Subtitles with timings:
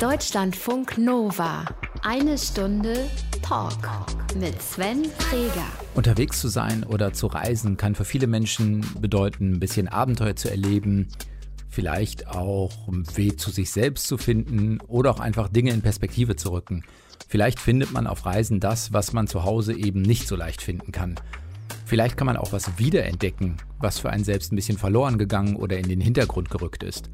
[0.00, 1.64] Deutschlandfunk Nova.
[2.02, 3.10] Eine Stunde
[3.42, 3.74] Talk
[4.38, 5.66] mit Sven Freger.
[5.96, 10.48] Unterwegs zu sein oder zu reisen kann für viele Menschen bedeuten, ein bisschen Abenteuer zu
[10.50, 11.08] erleben,
[11.68, 16.36] vielleicht auch einen Weg zu sich selbst zu finden oder auch einfach Dinge in Perspektive
[16.36, 16.84] zu rücken.
[17.26, 20.92] Vielleicht findet man auf Reisen das, was man zu Hause eben nicht so leicht finden
[20.92, 21.16] kann.
[21.86, 25.76] Vielleicht kann man auch was wiederentdecken, was für einen selbst ein bisschen verloren gegangen oder
[25.76, 27.10] in den Hintergrund gerückt ist.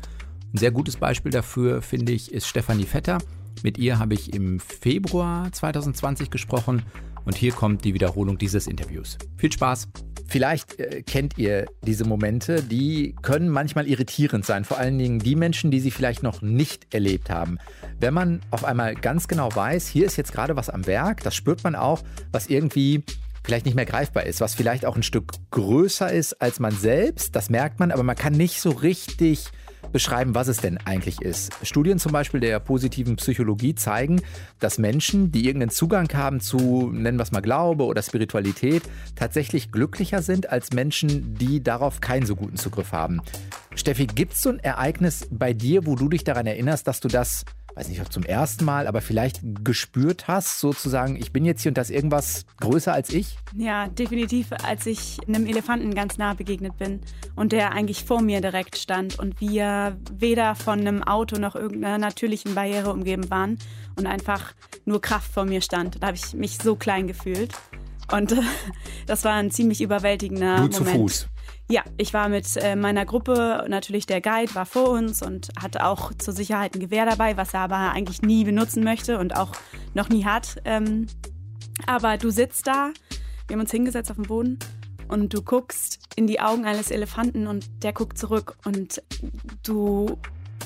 [0.54, 3.18] Ein sehr gutes Beispiel dafür, finde ich, ist Stefanie Vetter.
[3.64, 6.84] Mit ihr habe ich im Februar 2020 gesprochen
[7.24, 9.18] und hier kommt die Wiederholung dieses Interviews.
[9.36, 9.88] Viel Spaß!
[10.28, 15.34] Vielleicht äh, kennt ihr diese Momente, die können manchmal irritierend sein, vor allen Dingen die
[15.34, 17.58] Menschen, die sie vielleicht noch nicht erlebt haben.
[17.98, 21.34] Wenn man auf einmal ganz genau weiß, hier ist jetzt gerade was am Werk, das
[21.34, 23.02] spürt man auch, was irgendwie
[23.42, 27.34] vielleicht nicht mehr greifbar ist, was vielleicht auch ein Stück größer ist als man selbst,
[27.34, 29.50] das merkt man, aber man kann nicht so richtig
[29.92, 31.52] beschreiben, was es denn eigentlich ist.
[31.62, 34.20] Studien zum Beispiel der positiven Psychologie zeigen,
[34.60, 38.82] dass Menschen, die irgendeinen Zugang haben zu, nennen wir es mal Glaube oder Spiritualität,
[39.16, 43.20] tatsächlich glücklicher sind als Menschen, die darauf keinen so guten Zugriff haben.
[43.74, 47.08] Steffi, gibt es so ein Ereignis bei dir, wo du dich daran erinnerst, dass du
[47.08, 47.44] das
[47.74, 51.70] weiß nicht, ob zum ersten Mal, aber vielleicht gespürt hast, sozusagen, ich bin jetzt hier
[51.70, 53.36] und das irgendwas größer als ich?
[53.56, 57.00] Ja, definitiv, als ich einem Elefanten ganz nah begegnet bin
[57.34, 61.98] und der eigentlich vor mir direkt stand und wir weder von einem Auto noch irgendeiner
[61.98, 63.58] natürlichen Barriere umgeben waren
[63.96, 66.02] und einfach nur Kraft vor mir stand.
[66.02, 67.52] Da habe ich mich so klein gefühlt.
[68.12, 68.34] Und
[69.06, 70.74] das war ein ziemlich überwältigender du Moment.
[70.74, 71.28] zu Fuß.
[71.70, 75.86] Ja, ich war mit äh, meiner Gruppe, natürlich der Guide war vor uns und hatte
[75.86, 79.52] auch zur Sicherheit ein Gewehr dabei, was er aber eigentlich nie benutzen möchte und auch
[79.94, 80.60] noch nie hat.
[80.66, 81.06] Ähm,
[81.86, 82.90] aber du sitzt da,
[83.46, 84.58] wir haben uns hingesetzt auf dem Boden
[85.08, 89.02] und du guckst in die Augen eines Elefanten und der guckt zurück und
[89.62, 90.18] du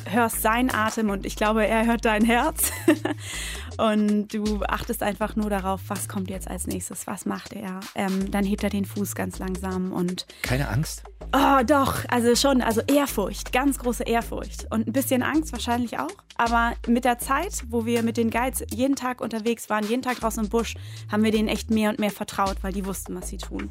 [0.09, 2.73] hörst seinen Atem und ich glaube, er hört dein Herz.
[3.79, 7.81] und du achtest einfach nur darauf, was kommt jetzt als nächstes, was macht er.
[7.95, 10.27] Ähm, dann hebt er den Fuß ganz langsam und.
[10.43, 11.03] Keine Angst?
[11.35, 14.67] Oh, doch, also schon, also Ehrfurcht, ganz große Ehrfurcht.
[14.71, 16.11] Und ein bisschen Angst wahrscheinlich auch.
[16.37, 20.21] Aber mit der Zeit, wo wir mit den Guides jeden Tag unterwegs waren, jeden Tag
[20.21, 20.75] draußen im Busch,
[21.13, 23.71] haben wir denen echt mehr und mehr vertraut, weil die wussten, was sie tun.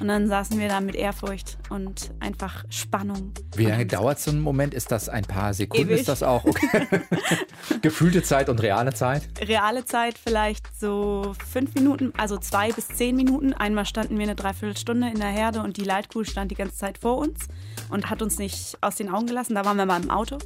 [0.00, 3.32] Und dann saßen wir da mit Ehrfurcht und einfach Spannung.
[3.56, 4.74] Wie lange dauert so ein Moment?
[4.74, 5.88] Ist das ein paar Sekunden?
[5.88, 6.00] Ewig.
[6.00, 6.86] Ist das auch okay?
[7.82, 9.22] Gefühlte Zeit und reale Zeit?
[9.40, 13.54] Reale Zeit vielleicht so fünf Minuten, also zwei bis zehn Minuten.
[13.54, 16.98] Einmal standen wir eine Dreiviertelstunde in der Herde und die Leitkuh stand die ganze Zeit
[16.98, 17.48] vor uns
[17.88, 19.54] und hat uns nicht aus den Augen gelassen.
[19.54, 20.38] Da waren wir mal im Auto.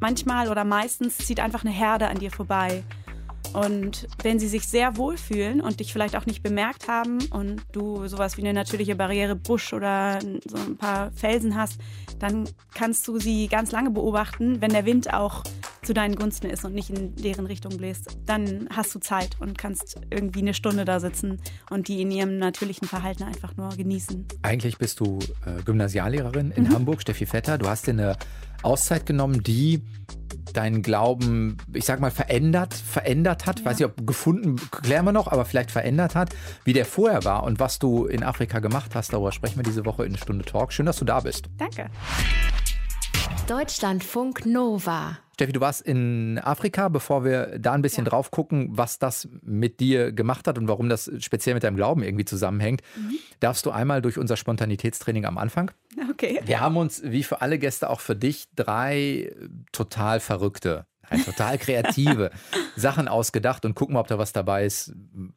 [0.00, 2.82] Manchmal oder meistens zieht einfach eine Herde an dir vorbei.
[3.52, 8.06] Und wenn sie sich sehr wohlfühlen und dich vielleicht auch nicht bemerkt haben und du
[8.06, 11.80] sowas wie eine natürliche Barriere, Busch oder so ein paar Felsen hast,
[12.18, 14.60] dann kannst du sie ganz lange beobachten.
[14.60, 15.42] Wenn der Wind auch
[15.82, 19.58] zu deinen Gunsten ist und nicht in deren Richtung bläst, dann hast du Zeit und
[19.58, 21.40] kannst irgendwie eine Stunde da sitzen
[21.70, 24.26] und die in ihrem natürlichen Verhalten einfach nur genießen.
[24.42, 27.58] Eigentlich bist du äh, Gymnasiallehrerin in Hamburg, Steffi Vetter.
[27.58, 28.16] Du hast dir eine
[28.62, 29.82] Auszeit genommen, die
[30.52, 33.64] deinen Glauben, ich sag mal, verändert, verändert hat.
[33.64, 36.34] Weiß nicht, ob gefunden, klären wir noch, aber vielleicht verändert hat,
[36.64, 39.12] wie der vorher war und was du in Afrika gemacht hast.
[39.12, 40.72] Darüber sprechen wir diese Woche in Stunde Talk.
[40.72, 41.48] Schön, dass du da bist.
[41.58, 41.90] Danke.
[43.46, 45.18] Deutschlandfunk Nova.
[45.40, 49.80] Steffi, du warst in Afrika, bevor wir da ein bisschen drauf gucken, was das mit
[49.80, 52.82] dir gemacht hat und warum das speziell mit deinem Glauben irgendwie zusammenhängt,
[53.40, 55.70] darfst du einmal durch unser Spontanitätstraining am Anfang.
[56.10, 56.40] Okay.
[56.44, 59.34] Wir haben uns, wie für alle Gäste, auch für dich drei
[59.72, 62.32] total verrückte, nein, total kreative
[62.76, 64.92] Sachen ausgedacht und gucken mal, ob da was dabei ist,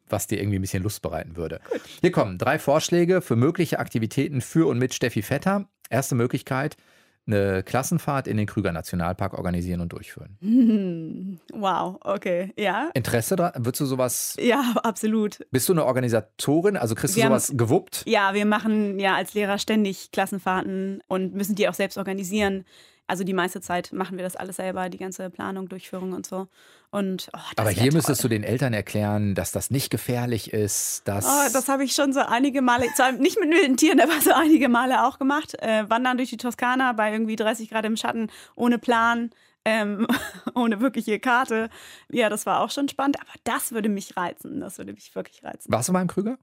[0.06, 1.62] was dir irgendwie ein bisschen Lust bereiten würde.
[2.02, 5.66] Hier kommen drei Vorschläge für mögliche Aktivitäten für und mit Steffi Vetter.
[5.88, 6.76] Erste Möglichkeit,
[7.26, 10.36] eine Klassenfahrt in den Krüger Nationalpark organisieren und durchführen.
[11.52, 12.52] Wow, okay.
[12.58, 12.90] Ja.
[12.94, 13.64] Interesse daran?
[13.64, 15.38] Würdest du sowas, Ja, absolut.
[15.50, 16.76] bist du eine Organisatorin?
[16.76, 18.02] Also kriegst du Wir haben- sowas gewuppt?
[18.06, 22.64] Ja, wir machen ja als Lehrer ständig Klassenfahrten und müssen die auch selbst organisieren.
[23.06, 26.48] Also die meiste Zeit machen wir das alles selber, die ganze Planung, Durchführung und so.
[26.90, 27.96] Und oh, Aber hier toll.
[27.98, 31.26] müsstest du den Eltern erklären, dass das nicht gefährlich ist, dass.
[31.26, 34.32] Oh, das habe ich schon so einige Male, zwar nicht mit wilden Tieren, aber so
[34.32, 35.54] einige Male auch gemacht.
[35.60, 39.30] Äh, wandern durch die Toskana bei irgendwie 30 Grad im Schatten, ohne Plan,
[39.66, 40.06] ähm,
[40.54, 41.68] ohne wirkliche Karte.
[42.10, 44.60] Ja, das war auch schon spannend, aber das würde mich reizen.
[44.60, 45.70] Das würde mich wirklich reizen.
[45.70, 46.38] Warst du mal im Krüger?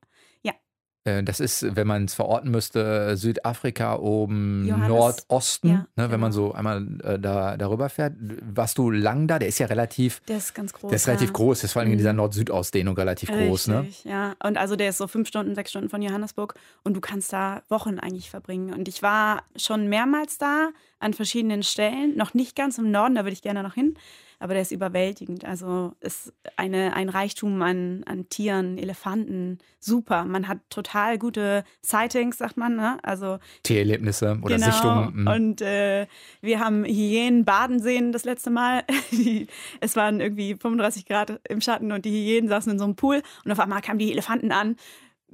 [1.04, 6.06] Äh, Das ist, wenn man es verorten müsste, Südafrika oben Johannes- Nordosten, Ja, ne, wenn
[6.10, 6.18] genau.
[6.20, 8.14] man so einmal äh, da, darüber fährt.
[8.54, 9.40] Warst du lang da?
[9.40, 10.90] Der ist ja relativ, Der ist ganz groß.
[10.90, 11.34] der ist relativ ja.
[11.34, 11.98] groß, der ist vor allem in Mhm.
[12.00, 13.68] dieser Nord-Süd-Ausdehnung relativ groß.
[13.68, 13.82] Ne?
[13.82, 14.36] Richtig, ja.
[14.44, 16.54] Und also der ist so fünf Stunden, sechs Stunden von Johannesburg
[16.84, 18.74] und du kannst da Wochen eigentlich verbringen.
[18.74, 20.70] Und ich war schon mehrmals da
[21.00, 23.96] an verschiedenen Stellen, noch nicht ganz im Norden, da würde ich gerne noch hin.
[24.42, 25.46] Aber der ist überwältigend.
[25.46, 30.26] Also ist eine, ein Reichtum an, an Tieren, Elefanten, super.
[30.26, 32.98] Man hat total gute Sightings, sagt man, ne?
[33.04, 34.72] Also Tiererlebnisse oder genau.
[34.72, 35.22] Sichtungen.
[35.22, 35.28] mhm.
[35.28, 36.08] Und äh,
[36.42, 38.84] wir haben Hyänen baden sehen das letzte Mal.
[39.12, 39.46] Die,
[39.80, 43.22] es waren irgendwie 35 Grad im Schatten und die Hyänen saßen in so einem Pool
[43.46, 44.76] und auf einmal kamen die Elefanten an.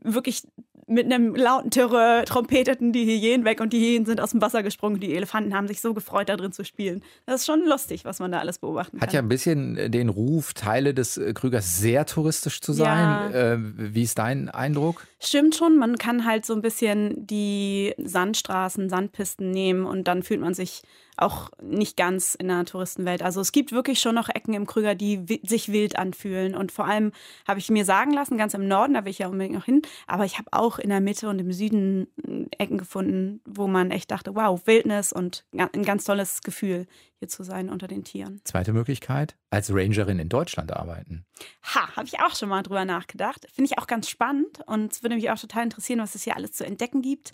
[0.04, 0.44] Wirklich
[0.88, 4.64] mit einem lauten Terror trompeteten die Hyänen weg und die Hyänen sind aus dem Wasser
[4.64, 5.00] gesprungen.
[5.02, 7.04] Die Elefanten haben sich so gefreut, da drin zu spielen.
[7.26, 9.26] Das ist schon lustig, was man da alles beobachten Hat ja kann.
[9.26, 13.32] ein bisschen den Ruf, Teile des äh, Krügers sehr touristisch zu sein.
[13.34, 13.54] Ja.
[13.54, 15.06] Äh, wie ist dein Eindruck?
[15.20, 20.42] Stimmt schon, man kann halt so ein bisschen die Sandstraßen, Sandpisten nehmen und dann fühlt
[20.42, 20.84] man sich
[21.18, 23.24] auch nicht ganz in der Touristenwelt.
[23.24, 26.56] Also es gibt wirklich schon noch Ecken im Krüger, die sich wild anfühlen.
[26.56, 27.12] Und vor allem
[27.48, 29.82] habe ich mir sagen lassen, ganz im Norden, da will ich ja unbedingt noch hin,
[30.06, 33.90] aber ich habe auch in der Mitte und im Süden äh, Ecken gefunden, wo man
[33.90, 36.86] echt dachte, wow, Wildnis und ein ganz tolles Gefühl,
[37.20, 38.42] hier zu sein unter den Tieren.
[38.44, 41.26] Zweite Möglichkeit, als Rangerin in Deutschland arbeiten.
[41.74, 43.48] Ha, habe ich auch schon mal drüber nachgedacht.
[43.54, 46.36] Finde ich auch ganz spannend und es würde mich auch total interessieren, was es hier
[46.36, 47.32] alles zu entdecken gibt.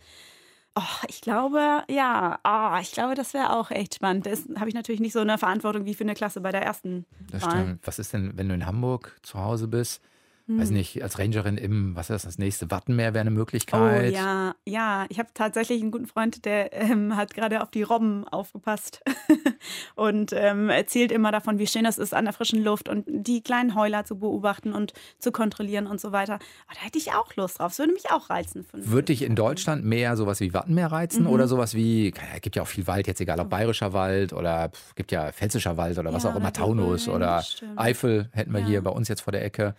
[0.76, 4.26] Oh, ich glaube, ja, oh, ich glaube, das wäre auch echt spannend.
[4.26, 7.06] Das habe ich natürlich nicht so eine Verantwortung wie für eine Klasse bei der ersten
[7.32, 7.52] Das Wahl.
[7.52, 7.80] stimmt.
[7.88, 10.02] Was ist denn, wenn du in Hamburg zu Hause bist?
[10.46, 10.76] Weiß Hm.
[10.76, 14.12] nicht, als Rangerin im, was ist das, das nächste Wattenmeer wäre eine Oh Möglichkeit.
[14.14, 15.06] ja, ja.
[15.08, 19.02] Ich habe tatsächlich einen guten Freund, der ähm, hat gerade auf die Robben aufgepasst
[19.96, 23.42] und ähm, erzählt immer davon, wie schön es ist, an der frischen Luft und die
[23.42, 26.34] kleinen Heuler zu beobachten und zu kontrollieren und so weiter.
[26.34, 27.72] Aber da hätte ich auch Lust drauf.
[27.72, 28.66] Das würde mich auch reizen.
[28.74, 31.30] Würde dich in Deutschland mehr sowas wie Wattenmeer reizen Mhm.
[31.30, 34.70] oder sowas wie, es gibt ja auch viel Wald, jetzt egal ob bayerischer Wald oder
[34.70, 37.44] pf, gibt ja pfälzischer Wald oder was Ja, auch immer, Taunus oder.
[37.78, 38.66] Eifel hätten wir Ja.
[38.68, 39.76] hier bei uns jetzt vor der Ecke.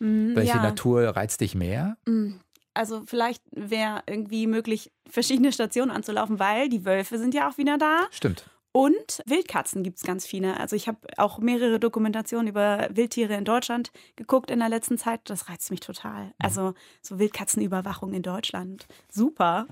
[0.00, 0.62] Mhm, Welche ja.
[0.62, 1.96] Natur reizt dich mehr?
[2.74, 7.78] Also vielleicht wäre irgendwie möglich, verschiedene Stationen anzulaufen, weil die Wölfe sind ja auch wieder
[7.78, 8.06] da.
[8.10, 8.44] Stimmt.
[8.72, 10.58] Und Wildkatzen gibt es ganz viele.
[10.60, 15.22] Also ich habe auch mehrere Dokumentationen über Wildtiere in Deutschland geguckt in der letzten Zeit.
[15.24, 16.32] Das reizt mich total.
[16.38, 18.86] Also so Wildkatzenüberwachung in Deutschland.
[19.10, 19.66] Super.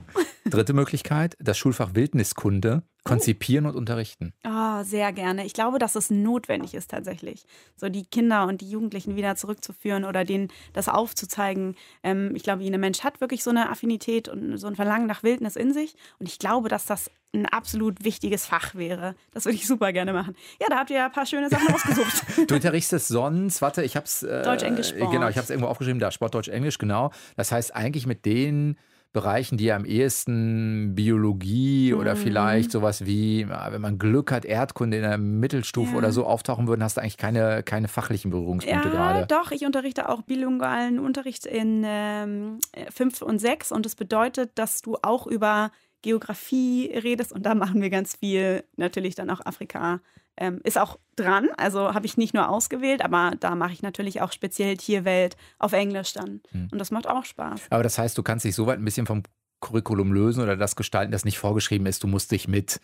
[0.45, 2.83] Dritte Möglichkeit, das Schulfach Wildniskunde.
[3.05, 4.33] Konzipieren und unterrichten.
[4.43, 5.47] Ah, sehr gerne.
[5.47, 7.45] Ich glaube, dass es notwendig ist tatsächlich,
[7.77, 11.75] so die Kinder und die Jugendlichen wieder zurückzuführen oder denen das aufzuzeigen.
[12.03, 15.23] Ähm, ich glaube, jeder Mensch hat wirklich so eine Affinität und so ein Verlangen nach
[15.23, 15.95] Wildnis in sich.
[16.19, 19.15] Und ich glaube, dass das ein absolut wichtiges Fach wäre.
[19.33, 20.35] Das würde ich super gerne machen.
[20.61, 22.25] Ja, da habt ihr ja ein paar schöne Sachen ausgesucht.
[22.47, 24.23] Du unterrichtest sonst, warte, ich hab's.
[24.23, 25.13] Äh, Deutsch, Englisch, Sport.
[25.13, 27.11] Genau, ich habe es irgendwo aufgeschrieben, da Sport, Deutsch, Englisch, genau.
[27.37, 28.79] Das heißt eigentlich mit den
[29.21, 32.19] Bereichen, die am ehesten Biologie oder Mhm.
[32.19, 35.99] vielleicht sowas wie, wenn man Glück hat, Erdkunde in der Mittelstufe Ja.
[35.99, 39.27] oder so auftauchen würden, hast du eigentlich keine, keine fachlichen Berührungspunkte ja, gerade.
[39.27, 39.51] doch.
[39.51, 42.59] Ich unterrichte auch bilingualen Unterricht in ähm,
[42.91, 45.71] 5 und 6 und das bedeutet, dass du auch über
[46.03, 50.01] Geografie redest und da machen wir ganz viel, natürlich dann auch Afrika.
[50.41, 54.21] Ähm, ist auch dran, also habe ich nicht nur ausgewählt, aber da mache ich natürlich
[54.21, 56.41] auch speziell Tierwelt auf Englisch dann.
[56.51, 56.69] Hm.
[56.71, 57.63] Und das macht auch Spaß.
[57.71, 59.23] Aber das heißt, du kannst dich so weit ein bisschen vom
[59.61, 62.03] Curriculum lösen oder das gestalten, das nicht vorgeschrieben ist.
[62.03, 62.81] Du musst dich mit,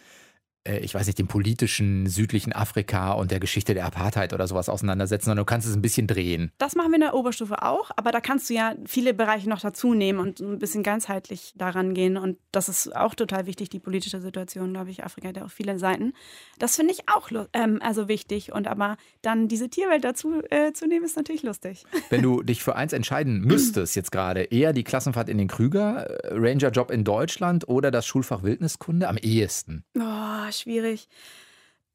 [0.65, 5.27] ich weiß nicht, dem politischen südlichen Afrika und der Geschichte der Apartheid oder sowas auseinandersetzen,
[5.27, 6.53] sondern du kannst es ein bisschen drehen.
[6.59, 9.61] Das machen wir in der Oberstufe auch, aber da kannst du ja viele Bereiche noch
[9.61, 12.17] dazu nehmen und ein bisschen ganzheitlich daran gehen.
[12.17, 15.05] Und das ist auch total wichtig, die politische Situation, glaube ich.
[15.05, 16.13] Afrika hat ja auch viele Seiten.
[16.59, 18.53] Das finde ich auch ähm, also wichtig.
[18.53, 21.85] Und aber dann diese Tierwelt dazu äh, zu nehmen, ist natürlich lustig.
[22.11, 26.07] Wenn du dich für eins entscheiden müsstest jetzt gerade, eher die Klassenfahrt in den Krüger,
[26.07, 29.85] äh, Ranger-Job in Deutschland oder das Schulfach Wildniskunde, am ehesten.
[29.99, 31.09] Oh, schwierig.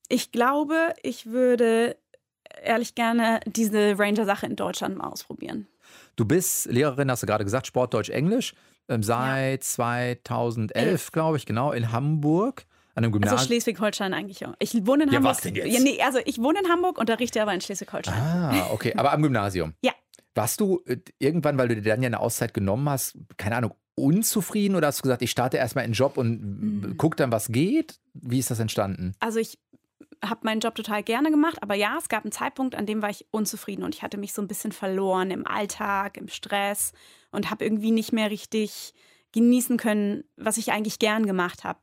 [0.07, 1.95] Ich glaube, ich würde
[2.63, 5.67] ehrlich gerne diese Ranger-Sache in Deutschland mal ausprobieren.
[6.15, 8.53] Du bist Lehrerin, hast du gerade gesagt, Sport, Deutsch, Englisch,
[8.89, 11.11] ähm, seit 2011, Elf.
[11.11, 13.47] glaube ich, genau, in Hamburg, an einem Also Gymnasium.
[13.47, 14.53] Schleswig-Holstein eigentlich auch.
[14.59, 15.31] Ich wohne in Ja, Hamburg.
[15.35, 15.71] was denn jetzt?
[15.71, 18.13] Ja, nee, also ich wohne in Hamburg, unterrichte aber in Schleswig-Holstein.
[18.21, 19.73] ah, okay, aber am Gymnasium.
[19.81, 19.93] Ja.
[20.39, 23.73] Warst du äh, irgendwann, weil du dir dann ja eine Auszeit genommen hast, keine Ahnung,
[23.95, 26.97] unzufrieden oder hast du gesagt, ich starte erstmal in den Job und Mhm.
[26.97, 27.99] guck dann, was geht?
[28.13, 29.11] Wie ist das entstanden?
[29.19, 29.59] Also ich
[30.23, 33.09] habe meinen Job total gerne gemacht, aber ja, es gab einen Zeitpunkt, an dem war
[33.09, 36.93] ich unzufrieden und ich hatte mich so ein bisschen verloren im Alltag, im Stress
[37.31, 38.93] und habe irgendwie nicht mehr richtig
[39.33, 41.79] genießen können, was ich eigentlich gern gemacht habe.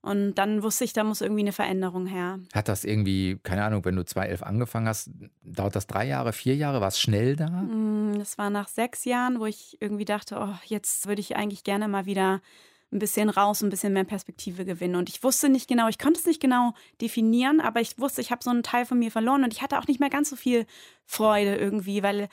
[0.00, 2.38] Und dann wusste ich, da muss irgendwie eine Veränderung her.
[2.54, 5.10] Hat das irgendwie, keine Ahnung, wenn du 2011 angefangen hast,
[5.42, 6.80] dauert das drei Jahre, vier Jahre?
[6.80, 7.48] War es schnell da?
[7.48, 11.64] Mm, Das war nach sechs Jahren, wo ich irgendwie dachte, oh, jetzt würde ich eigentlich
[11.64, 12.40] gerne mal wieder
[12.90, 14.94] ein bisschen raus, ein bisschen mehr Perspektive gewinnen.
[14.94, 18.30] Und ich wusste nicht genau, ich konnte es nicht genau definieren, aber ich wusste, ich
[18.30, 20.36] habe so einen Teil von mir verloren und ich hatte auch nicht mehr ganz so
[20.36, 20.64] viel
[21.04, 22.28] Freude irgendwie, weil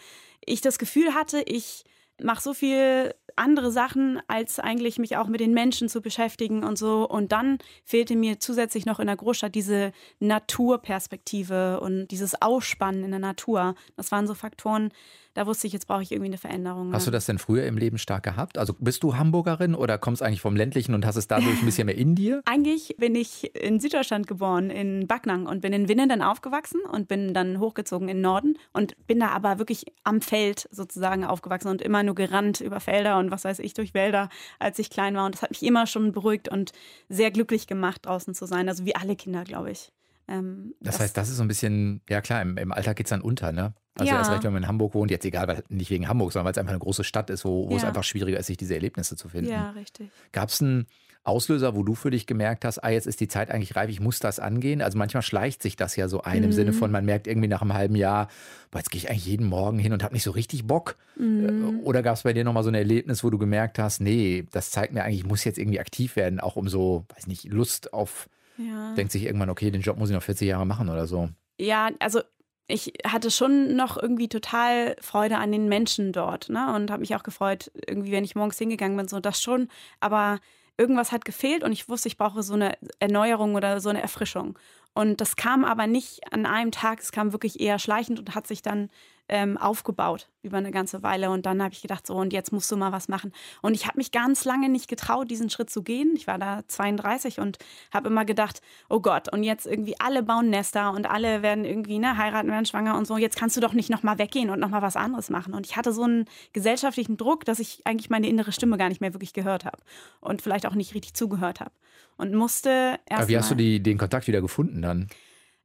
[0.46, 1.84] ich das Gefühl hatte, ich
[2.22, 6.78] mache so viel andere Sachen, als eigentlich mich auch mit den Menschen zu beschäftigen und
[6.78, 7.08] so.
[7.08, 13.12] Und dann fehlte mir zusätzlich noch in der Großstadt diese Naturperspektive und dieses Ausspannen in
[13.12, 13.76] der Natur.
[13.98, 14.92] Das waren so Faktoren,
[15.36, 16.94] da wusste ich, jetzt brauche ich irgendwie eine Veränderung.
[16.94, 18.58] Hast du das denn früher im Leben stark gehabt?
[18.58, 21.88] Also bist du Hamburgerin oder kommst eigentlich vom ländlichen und hast es dadurch ein bisschen
[21.88, 22.42] mehr in dir?
[22.46, 27.10] Eigentlich bin ich in Süddeutschland geboren, in Backnang und bin in Winnen dann aufgewachsen und
[27.10, 31.82] bin dann hochgezogen in Norden und bin da aber wirklich am Feld sozusagen aufgewachsen und
[31.82, 35.26] immer nur gerannt über Felder und was weiß ich durch Wälder, als ich klein war.
[35.26, 36.72] Und das hat mich immer schon beruhigt und
[37.10, 38.70] sehr glücklich gemacht, draußen zu sein.
[38.70, 39.92] Also wie alle Kinder, glaube ich.
[40.28, 43.06] Ähm, das, das, heißt, das ist so ein bisschen, ja klar, im, im Alltag geht
[43.06, 43.74] es dann unter, ne?
[43.98, 44.18] Also ja.
[44.18, 46.52] erst recht, wenn man in Hamburg wohnt, jetzt egal, weil nicht wegen Hamburg, sondern weil
[46.52, 47.78] es einfach eine große Stadt ist, wo, wo ja.
[47.78, 49.52] es einfach schwieriger ist, sich diese Erlebnisse zu finden.
[49.52, 50.10] Ja, richtig.
[50.34, 50.88] Gab es einen
[51.26, 54.00] Auslöser, wo du für dich gemerkt hast, ah, jetzt ist die Zeit eigentlich reif, ich
[54.00, 54.82] muss das angehen?
[54.82, 56.44] Also manchmal schleicht sich das ja so ein, mhm.
[56.44, 58.28] im Sinne von, man merkt irgendwie nach einem halben Jahr,
[58.70, 60.98] boah, jetzt gehe ich eigentlich jeden Morgen hin und habe nicht so richtig Bock.
[61.18, 61.80] Mhm.
[61.84, 64.70] Oder gab es bei dir nochmal so ein Erlebnis, wo du gemerkt hast, nee, das
[64.70, 67.94] zeigt mir eigentlich, ich muss jetzt irgendwie aktiv werden, auch um so, weiß nicht, Lust
[67.94, 68.94] auf ja.
[68.94, 71.30] denkt sich irgendwann, okay, den Job muss ich noch 40 Jahre machen oder so.
[71.58, 72.22] Ja, also
[72.68, 76.74] ich hatte schon noch irgendwie total Freude an den Menschen dort, ne?
[76.74, 79.68] Und habe mich auch gefreut, irgendwie, wenn ich morgens hingegangen bin, so das schon.
[80.00, 80.40] Aber
[80.78, 84.58] irgendwas hat gefehlt und ich wusste, ich brauche so eine Erneuerung oder so eine Erfrischung.
[84.94, 88.48] Und das kam aber nicht an einem Tag, es kam wirklich eher schleichend und hat
[88.48, 88.90] sich dann
[89.28, 91.32] ähm, aufgebaut über eine ganze Weile.
[91.32, 93.32] Und dann habe ich gedacht, so, und jetzt musst du mal was machen.
[93.62, 96.14] Und ich habe mich ganz lange nicht getraut, diesen Schritt zu gehen.
[96.16, 97.58] Ich war da 32 und
[97.92, 101.98] habe immer gedacht, oh Gott, und jetzt irgendwie alle bauen Nester und alle werden irgendwie
[101.98, 103.18] ne, heiraten, werden schwanger und so.
[103.18, 105.54] Jetzt kannst du doch nicht nochmal weggehen und nochmal was anderes machen.
[105.54, 109.02] Und ich hatte so einen gesellschaftlichen Druck, dass ich eigentlich meine innere Stimme gar nicht
[109.02, 109.80] mehr wirklich gehört habe
[110.22, 111.72] und vielleicht auch nicht richtig zugehört habe.
[112.18, 113.24] Und musste erst.
[113.24, 115.08] Aber wie hast du die, den Kontakt wieder gefunden dann?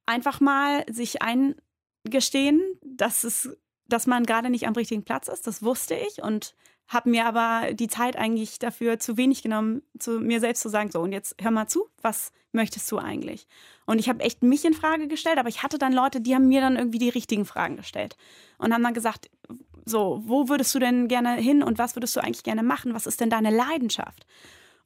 [0.06, 1.54] Einfach mal sich ein
[2.04, 3.56] gestehen, dass es
[3.90, 5.46] dass man gerade nicht am richtigen Platz ist.
[5.46, 6.54] Das wusste ich und
[6.88, 10.90] habe mir aber die Zeit eigentlich dafür zu wenig genommen, zu mir selbst zu sagen,
[10.90, 13.46] so und jetzt hör mal zu, was möchtest du eigentlich?
[13.86, 16.48] Und ich habe echt mich in Frage gestellt, aber ich hatte dann Leute, die haben
[16.48, 18.16] mir dann irgendwie die richtigen Fragen gestellt
[18.58, 19.30] und haben dann gesagt,
[19.84, 22.94] so, wo würdest du denn gerne hin und was würdest du eigentlich gerne machen?
[22.94, 24.26] Was ist denn deine Leidenschaft?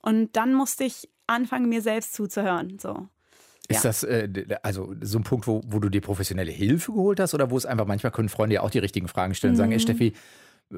[0.03, 3.09] Und dann musste ich anfangen, mir selbst zuzuhören, so.
[3.69, 3.89] Ist ja.
[3.89, 4.29] das äh,
[4.63, 7.65] also so ein Punkt, wo, wo du dir professionelle Hilfe geholt hast oder wo es
[7.65, 9.83] einfach manchmal können Freunde ja auch die richtigen Fragen stellen und sagen, ey mhm.
[9.83, 10.13] Steffi,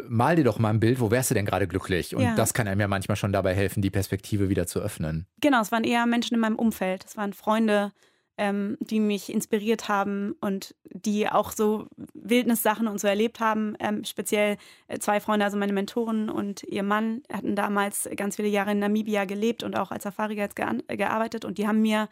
[0.09, 2.14] mal dir doch mal ein Bild, wo wärst du denn gerade glücklich?
[2.14, 2.35] Und ja.
[2.35, 5.26] das kann einem ja manchmal schon dabei helfen, die Perspektive wieder zu öffnen.
[5.40, 7.93] Genau, es waren eher Menschen in meinem Umfeld, es waren Freunde,
[8.38, 13.76] ähm, die mich inspiriert haben und die auch so Wildnissachen und so erlebt haben.
[13.81, 18.49] Ähm, speziell äh, zwei Freunde, also meine Mentoren und ihr Mann, hatten damals ganz viele
[18.49, 20.55] Jahre in Namibia gelebt und auch als Safari-Guides
[20.88, 22.09] gearbeitet und die haben mir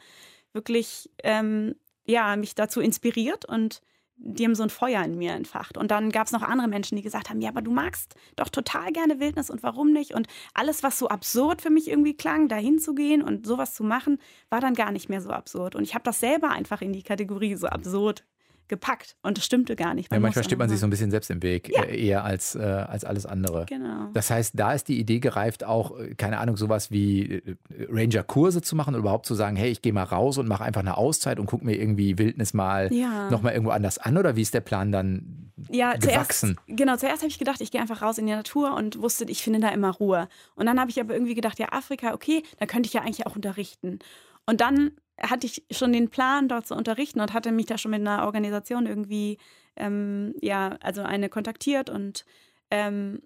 [0.55, 3.81] wirklich ähm, ja, mich dazu inspiriert und
[4.17, 5.77] die haben so ein Feuer in mir entfacht.
[5.77, 8.49] Und dann gab es noch andere Menschen, die gesagt haben, ja, aber du magst doch
[8.49, 10.15] total gerne Wildnis und warum nicht?
[10.15, 13.83] Und alles, was so absurd für mich irgendwie klang, dahin zu gehen und sowas zu
[13.83, 14.19] machen,
[14.51, 15.75] war dann gar nicht mehr so absurd.
[15.75, 18.25] Und ich habe das selber einfach in die Kategorie so absurd
[18.69, 20.13] gepackt und das stimmte gar nicht.
[20.13, 21.83] Ja, manchmal steht man sich so ein bisschen selbst im Weg, ja.
[21.83, 23.67] Äh, eher als, äh, als alles andere.
[23.67, 24.09] Genau.
[24.13, 27.57] Das heißt, da ist die Idee gereift, auch, äh, keine Ahnung, sowas wie äh,
[27.91, 30.81] Ranger-Kurse zu machen oder überhaupt zu sagen, hey, ich gehe mal raus und mache einfach
[30.81, 33.31] eine Auszeit und gucke mir irgendwie Wildnis mal ja.
[33.31, 36.57] nochmal irgendwo anders an oder wie ist der Plan dann ja, gewachsen?
[36.67, 39.25] Zuerst, genau, zuerst habe ich gedacht, ich gehe einfach raus in die Natur und wusste,
[39.25, 40.29] ich finde da immer Ruhe.
[40.55, 43.27] Und dann habe ich aber irgendwie gedacht, ja, Afrika, okay, da könnte ich ja eigentlich
[43.27, 43.99] auch unterrichten.
[44.47, 47.91] Und dann hatte ich schon den Plan, dort zu unterrichten und hatte mich da schon
[47.91, 49.39] mit einer Organisation irgendwie,
[49.77, 52.25] ähm, ja, also eine kontaktiert und
[52.71, 53.21] ähm,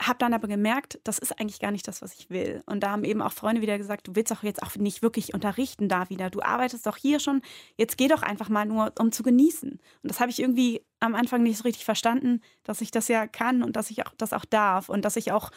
[0.00, 2.62] habe dann aber gemerkt, das ist eigentlich gar nicht das, was ich will.
[2.66, 5.34] Und da haben eben auch Freunde wieder gesagt, du willst doch jetzt auch nicht wirklich
[5.34, 6.30] unterrichten da wieder.
[6.30, 7.42] Du arbeitest doch hier schon,
[7.76, 9.70] jetzt geh doch einfach mal nur, um zu genießen.
[9.70, 13.26] Und das habe ich irgendwie am Anfang nicht so richtig verstanden, dass ich das ja
[13.26, 15.50] kann und dass ich auch das auch darf und dass ich auch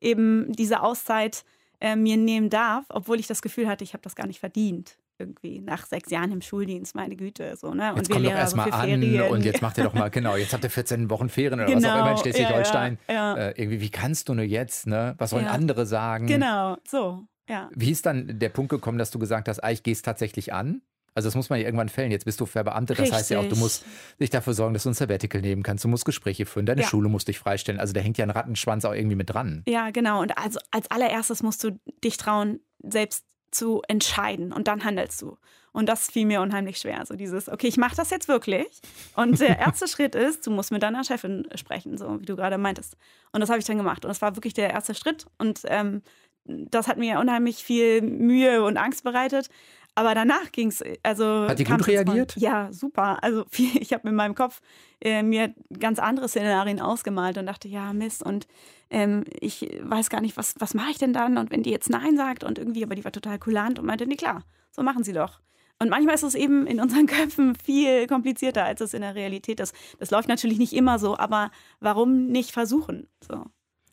[0.00, 1.44] eben diese Auszeit
[1.80, 4.96] äh, mir nehmen darf, obwohl ich das Gefühl hatte, ich habe das gar nicht verdient
[5.18, 7.56] irgendwie nach sechs Jahren im Schuldienst, meine Güte.
[7.56, 7.90] So, ne?
[7.90, 9.22] Und jetzt kommt doch erstmal an Ferien.
[9.30, 11.78] und jetzt macht ihr doch mal, genau, jetzt habt ihr 14 Wochen Ferien oder genau,
[11.78, 12.98] was auch immer in genau, Schleswig-Holstein.
[13.08, 13.48] Ja, ja, ja.
[13.48, 15.14] äh, irgendwie, wie kannst du nur jetzt, ne?
[15.18, 16.26] Was sollen andere sagen?
[16.26, 17.70] Genau, so, ja.
[17.74, 20.52] Wie ist dann der Punkt gekommen, dass du gesagt hast, ah, ich gehe es tatsächlich
[20.52, 20.82] an?
[21.14, 22.12] Also das muss man ja irgendwann fällen.
[22.12, 23.18] Jetzt bist du verbeamtet, das Richtig.
[23.18, 23.84] heißt ja auch, du musst
[24.20, 25.82] dich dafür sorgen, dass du ein Sabbatical nehmen kannst.
[25.82, 26.86] Du musst Gespräche führen, deine ja.
[26.86, 27.80] Schule muss dich freistellen.
[27.80, 29.64] Also da hängt ja ein Rattenschwanz auch irgendwie mit dran.
[29.66, 30.22] Ja, genau.
[30.22, 35.36] Und also als allererstes musst du dich trauen, selbst zu entscheiden und dann handelst du.
[35.72, 37.04] Und das fiel mir unheimlich schwer.
[37.06, 38.66] So dieses, okay, ich mache das jetzt wirklich.
[39.14, 42.58] Und der erste Schritt ist, du musst mit deiner Chefin sprechen, so wie du gerade
[42.58, 42.96] meintest.
[43.32, 44.04] Und das habe ich dann gemacht.
[44.04, 45.26] Und das war wirklich der erste Schritt.
[45.38, 46.02] Und ähm,
[46.44, 49.50] das hat mir unheimlich viel Mühe und Angst bereitet.
[49.98, 51.48] Aber danach ging es, also.
[51.48, 52.36] Hat die gut reagiert?
[52.36, 53.20] Mal, ja, super.
[53.20, 53.44] Also
[53.80, 54.60] ich habe in meinem Kopf
[55.00, 58.22] äh, mir ganz andere Szenarien ausgemalt und dachte, ja, Mist.
[58.22, 58.46] Und
[58.90, 61.36] ähm, ich weiß gar nicht, was, was mache ich denn dann?
[61.36, 64.06] Und wenn die jetzt Nein sagt und irgendwie, aber die war total kulant und meinte,
[64.06, 65.40] nee, klar, so machen sie doch.
[65.80, 69.58] Und manchmal ist es eben in unseren Köpfen viel komplizierter, als es in der Realität
[69.58, 69.74] ist.
[69.98, 71.50] Das läuft natürlich nicht immer so, aber
[71.80, 73.08] warum nicht versuchen?
[73.28, 73.46] So.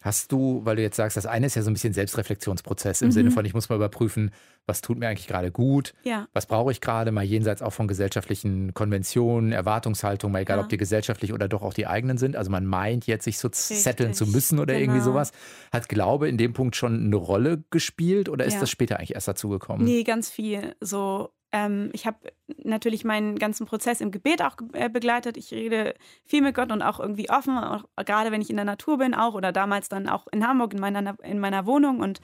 [0.05, 3.07] Hast du, weil du jetzt sagst, das eine ist ja so ein bisschen Selbstreflexionsprozess im
[3.07, 3.11] Mhm.
[3.11, 4.29] Sinne von, ich muss mal überprüfen,
[4.67, 6.27] was tut mir eigentlich gerade gut, Ja.
[6.31, 10.63] was brauche ich gerade, mal jenseits auch von gesellschaftlichen Konventionen, Erwartungshaltungen, mal egal, Ja.
[10.63, 12.35] ob die gesellschaftlich oder doch auch die eigenen sind.
[12.35, 15.11] Also man meint jetzt, sich so setteln zu müssen oder irgendwie genau.
[15.11, 15.31] sowas.
[15.71, 18.59] Hat Glaube in dem Punkt schon eine Rolle gespielt oder ist Ja.
[18.61, 19.83] das später eigentlich erst dazu gekommen?
[19.85, 20.75] Nee, ganz viel.
[20.81, 22.17] So, ähm, ich habe
[22.63, 25.37] natürlich meinen ganzen Prozess im Gebet auch äh, begleitet.
[25.37, 25.95] Ich rede
[26.25, 29.13] viel mit Gott und auch irgendwie offen, auch, gerade wenn ich in der Natur bin
[29.13, 32.19] auch oder damals dann auch in Hamburg in meiner, in meiner Wohnung und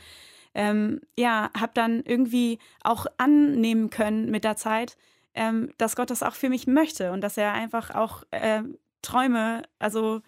[0.53, 4.97] ähm, ja, habe dann irgendwie auch annehmen können mit der Zeit,
[5.33, 9.63] ähm, dass Gott das auch für mich möchte und dass er einfach auch ähm, Träume,
[9.79, 10.19] also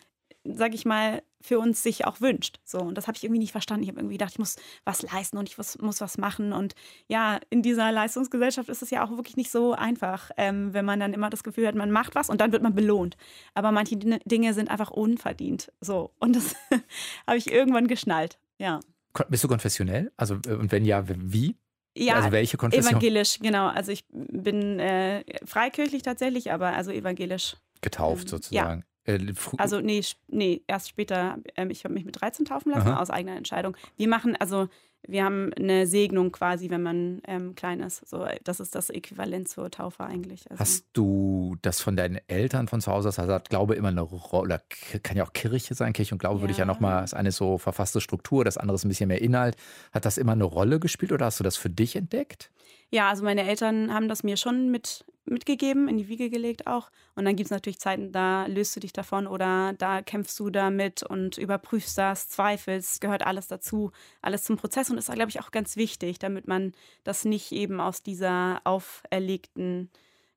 [0.45, 2.59] sag ich mal, für uns sich auch wünscht.
[2.63, 3.83] So, und das habe ich irgendwie nicht verstanden.
[3.83, 6.53] Ich habe irgendwie gedacht, ich muss was leisten und ich muss, muss was machen.
[6.53, 6.73] Und
[7.07, 11.01] ja, in dieser Leistungsgesellschaft ist es ja auch wirklich nicht so einfach, ähm, wenn man
[11.01, 13.17] dann immer das Gefühl hat, man macht was und dann wird man belohnt.
[13.55, 15.71] Aber manche Din- Dinge sind einfach unverdient.
[15.81, 16.55] So, und das
[17.27, 18.39] habe ich irgendwann geschnallt.
[18.57, 18.79] Ja.
[19.27, 20.12] Bist du konfessionell?
[20.15, 21.57] Also, äh, und wenn ja, wie?
[21.97, 22.93] Ja, also, welche Konfession?
[22.93, 23.67] evangelisch, genau.
[23.67, 27.57] Also ich bin äh, freikirchlich tatsächlich, aber also evangelisch.
[27.81, 28.85] Getauft Ähm, sozusagen.
[29.05, 29.19] Äh,
[29.57, 31.38] Also nee, nee erst später.
[31.55, 33.01] Ähm, ich habe mich mit 13 taufen lassen, Aha.
[33.01, 33.75] aus eigener Entscheidung.
[33.98, 34.67] Wir machen, also
[35.05, 38.07] wir haben eine Segnung quasi, wenn man ähm, klein ist.
[38.07, 40.50] So, das ist das Äquivalent zur Taufe eigentlich.
[40.50, 43.19] Also, Hast du das von deinen Eltern von zu Hause aus?
[43.19, 44.62] Also hat Glaube immer eine Rolle,
[45.03, 45.91] kann ja auch Kirche sein.
[45.91, 46.67] Kirche und Glaube würde ich ja Ja.
[46.72, 49.57] nochmal, das eine ist so verfasste Struktur, das andere ist ein bisschen mehr Inhalt.
[49.91, 52.50] Hat das immer eine Rolle gespielt oder hast du das für dich entdeckt?
[52.89, 56.89] Ja, also meine Eltern haben das mir schon mit, mitgegeben, in die Wiege gelegt auch.
[57.15, 60.49] Und dann gibt es natürlich Zeiten, da löst du dich davon oder da kämpfst du
[60.49, 65.39] damit und überprüfst das, zweifelst, gehört alles dazu, alles zum Prozess und ist, glaube ich,
[65.39, 69.89] auch ganz wichtig, damit man das nicht eben aus dieser auferlegten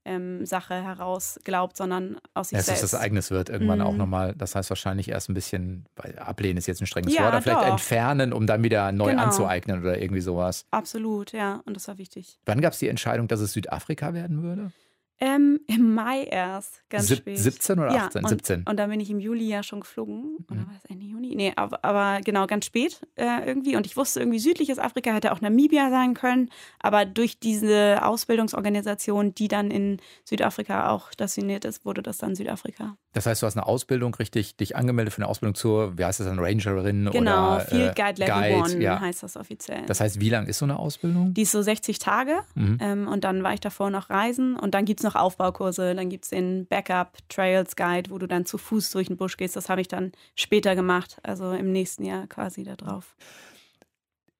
[0.06, 2.92] ähm, Sache heraus glaubt, sondern aus sich Ja, dass es selbst.
[2.94, 3.98] das eigenes wird irgendwann auch Mhm.
[3.98, 4.34] nochmal.
[4.36, 7.42] Das heißt wahrscheinlich erst ein bisschen, weil ablehnen ist jetzt ein strenges Ja, Wort, aber
[7.42, 7.66] vielleicht doch.
[7.66, 9.22] entfernen, um dann wieder neu Genau.
[9.24, 10.64] anzueignen oder irgendwie sowas.
[10.70, 12.38] Absolut, ja, und das war wichtig.
[12.46, 14.70] Wann gab es die Entscheidung, dass es Südafrika werden würde?
[15.18, 17.38] Ähm, Im Mai erst, ganz Sieb- spät.
[17.38, 18.22] 17 oder 18?
[18.22, 18.64] und, 17.
[18.68, 20.36] Und dann bin ich im Juli ja schon geflogen.
[20.50, 20.66] Oder Mhm.
[20.66, 21.34] war das Ende Juni?
[21.34, 23.76] Nee, aber, aber genau, ganz spät äh, irgendwie.
[23.76, 26.50] Und ich wusste irgendwie, südliches Afrika hätte auch Namibia sein können.
[26.80, 32.96] Aber durch diese Ausbildungsorganisation, die dann in Südafrika auch stationiert ist, wurde das dann Südafrika.
[33.12, 36.20] Das heißt, du hast eine Ausbildung richtig, dich angemeldet für eine Ausbildung zur, wie heißt
[36.20, 39.00] das dann, Rangerin Genau, oder Field äh, Guide Level Guide, 1 ja.
[39.00, 39.84] heißt das offiziell.
[39.86, 41.32] Das heißt, wie lang ist so eine Ausbildung?
[41.32, 42.78] die ist so 60 Tage Mhm.
[42.80, 46.10] ähm, und dann war ich davor noch reisen und dann gibt es noch Aufbaukurse, dann
[46.10, 49.56] gibt es den Backup Trails Guide, wo du dann zu Fuß durch den Busch gehst.
[49.56, 53.16] Das habe ich dann später gemacht, also im nächsten Jahr quasi da drauf.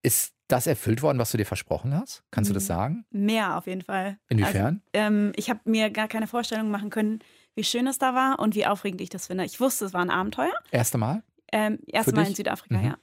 [0.03, 2.23] Ist das erfüllt worden, was du dir versprochen hast?
[2.31, 2.67] Kannst du das Mhm.
[2.69, 3.05] sagen?
[3.11, 4.19] Mehr auf jeden Fall.
[4.29, 4.83] Inwiefern?
[4.95, 7.19] Also, ähm, ich habe mir gar keine Vorstellung machen können,
[7.57, 9.45] wie schön es da war und wie aufregend ich das finde.
[9.45, 10.53] Ich wusste, es war ein Abenteuer.
[10.71, 11.23] Erste Mal?
[11.53, 12.37] Ähm, Für Erstmal in dich?
[12.37, 12.85] Südafrika, Mhm.
[12.85, 12.97] ja.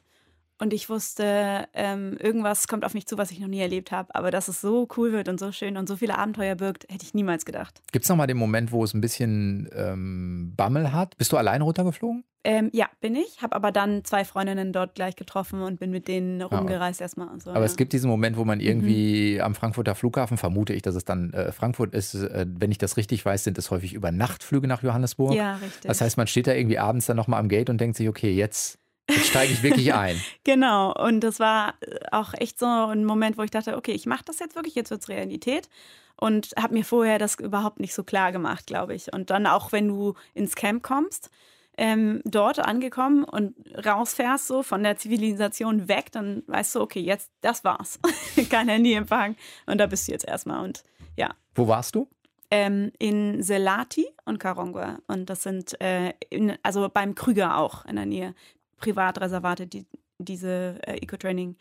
[0.63, 4.15] Und ich wusste, ähm, irgendwas kommt auf mich zu, was ich noch nie erlebt habe.
[4.15, 7.04] Aber dass es so cool wird und so schön und so viele Abenteuer birgt, hätte
[7.04, 7.82] ich niemals gedacht.
[7.91, 11.17] Gibt es nochmal den Moment, wo es ein bisschen ähm, Bammel hat?
[11.17, 12.23] Bist du alleine runtergeflogen?
[12.45, 13.41] Ähm, ja, bin ich.
[13.41, 17.43] Habe aber dann zwei Freundinnen dort gleich getroffen und bin mit denen rumgereist erstmal und
[17.43, 17.49] so.
[17.49, 17.65] Aber ja.
[17.65, 19.41] es gibt diesen Moment, wo man irgendwie Mhm.
[19.41, 22.95] am Frankfurter Flughafen, vermute ich, dass es dann äh, Frankfurt ist, äh, wenn ich das
[22.95, 25.34] richtig weiß, sind es häufig über Nachtflüge nach Johannesburg.
[25.36, 25.82] Ja, richtig.
[25.88, 28.34] Das heißt, man steht da irgendwie abends dann nochmal am Gate und denkt sich, okay,
[28.34, 30.22] jetzt, jetzt steige ich wirklich ein.
[30.44, 34.06] Genau, und das war äh, auch echt so ein Moment, wo ich dachte, okay, ich
[34.06, 35.70] mache das jetzt wirklich, jetzt wird's Realität.
[36.16, 39.12] Und habe mir vorher das überhaupt nicht so klar gemacht, glaube ich.
[39.12, 41.30] Und dann auch, wenn du ins Camp kommst,
[41.76, 47.32] ähm, dort angekommen und rausfährst so von der Zivilisation weg, dann weißt du, okay, jetzt,
[47.42, 48.00] das war's.
[48.50, 49.36] Kein Handyempfang
[49.66, 50.63] und da bist du jetzt erstmal.
[50.63, 50.84] Und
[51.18, 52.08] ja, Wo warst du?
[52.52, 55.00] ähm, in Selati und Karongwa.
[55.08, 58.36] Und das sind, äh, in, also beim Krüger auch in der Nähe,
[58.84, 59.86] Privatreservate, die
[60.17, 61.56] diese äh, Eco-Training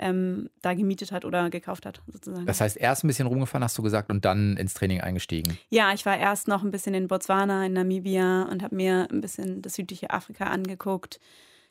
[0.00, 2.46] ähm, da gemietet hat oder gekauft hat, sozusagen.
[2.46, 5.58] Das heißt, erst ein bisschen rumgefahren, hast du gesagt, und dann ins Training eingestiegen.
[5.68, 9.20] ja, ich war erst noch ein bisschen in Botswana, in Namibia und habe mir ein
[9.20, 11.20] bisschen das südliche Afrika angeguckt.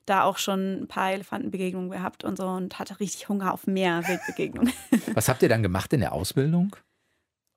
[0.05, 4.07] Da auch schon ein paar Elefantenbegegnungen gehabt und so und hatte richtig Hunger auf mehr
[4.07, 4.73] Wildbegegnungen.
[5.13, 6.75] Was habt ihr dann gemacht in der Ausbildung?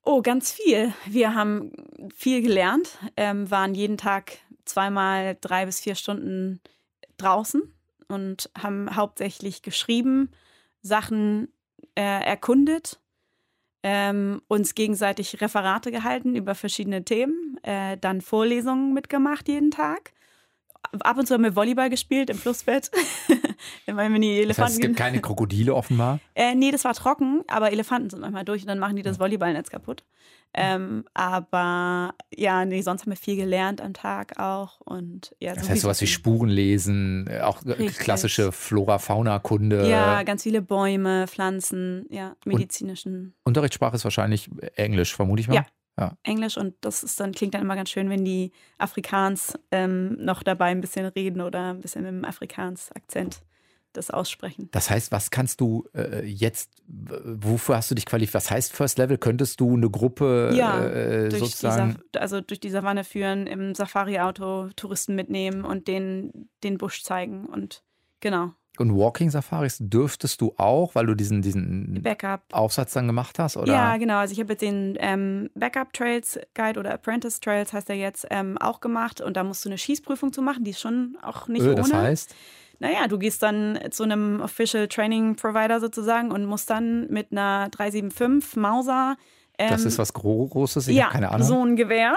[0.05, 0.93] Oh, ganz viel.
[1.07, 1.73] Wir haben
[2.15, 6.61] viel gelernt, ähm, waren jeden Tag zweimal drei bis vier Stunden
[7.23, 7.63] draußen
[8.09, 10.31] und haben hauptsächlich geschrieben,
[10.83, 11.49] Sachen
[11.95, 13.01] äh, erkundet,
[13.83, 20.13] ähm, uns gegenseitig Referate gehalten über verschiedene Themen, äh, dann Vorlesungen mitgemacht jeden Tag.
[21.01, 22.91] Ab und zu haben wir Volleyball gespielt im Flussbett.
[23.87, 26.21] Wenn die Elefanten das heißt, es gibt keine Krokodile offenbar?
[26.35, 29.21] Äh, nee, das war trocken, aber Elefanten sind manchmal durch und dann machen die das
[29.21, 30.03] Volleyballnetz kaputt.
[30.55, 34.81] Ähm, aber ja, nee, sonst haben wir viel gelernt am Tag auch.
[34.81, 37.99] Und, ja, das heißt, sowas wie Spuren lesen, äh, auch Richtig.
[37.99, 39.89] klassische Flora-Fauna-Kunde.
[39.89, 43.35] Ja, ganz viele Bäume, Pflanzen, ja, medizinischen.
[43.45, 45.55] Und Unterrichtssprache ist wahrscheinlich Englisch, vermute ich mal.
[45.55, 45.67] Ja.
[45.99, 46.17] Ja.
[46.23, 50.43] Englisch und das ist dann klingt dann immer ganz schön, wenn die Afrikaans ähm, noch
[50.43, 53.43] dabei ein bisschen reden oder ein bisschen mit dem Afrikaans-Akzent
[53.93, 54.69] das aussprechen.
[54.73, 58.43] Das heißt, was kannst du äh, jetzt, wofür hast du dich qualifiziert?
[58.45, 59.19] Was heißt First Level?
[59.19, 61.99] Könntest du eine Gruppe ja, äh, durch sozusagen?
[62.15, 67.47] Die, also durch die Savanne führen, im Safari-Auto Touristen mitnehmen und denen den Busch zeigen
[67.47, 67.83] und
[68.21, 68.53] genau.
[68.79, 72.41] Und Walking Safaris dürftest du auch, weil du diesen, diesen Backup.
[72.53, 73.73] Aufsatz dann gemacht hast, oder?
[73.73, 74.17] Ja, genau.
[74.17, 78.27] Also ich habe jetzt den ähm, Backup Trails Guide oder Apprentice Trails heißt er jetzt
[78.31, 81.49] ähm, auch gemacht und da musst du eine Schießprüfung zu machen, die ist schon auch
[81.49, 81.99] nicht äh, das ohne.
[81.99, 82.35] Das heißt?
[82.79, 87.69] naja, du gehst dann zu einem Official Training Provider sozusagen und musst dann mit einer
[87.71, 89.17] 375 Mauser
[89.59, 91.47] ähm, das ist was Großes, ich ja, habe keine Ahnung.
[91.47, 92.17] so ein Gewehr.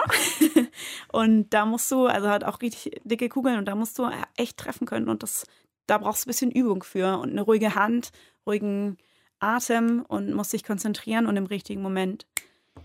[1.12, 4.58] und da musst du, also hat auch richtig dicke Kugeln und da musst du echt
[4.58, 5.46] treffen können und das,
[5.88, 8.12] da brauchst du ein bisschen Übung für und eine ruhige Hand,
[8.46, 8.98] ruhigen
[9.40, 12.26] Atem und musst dich konzentrieren und im richtigen Moment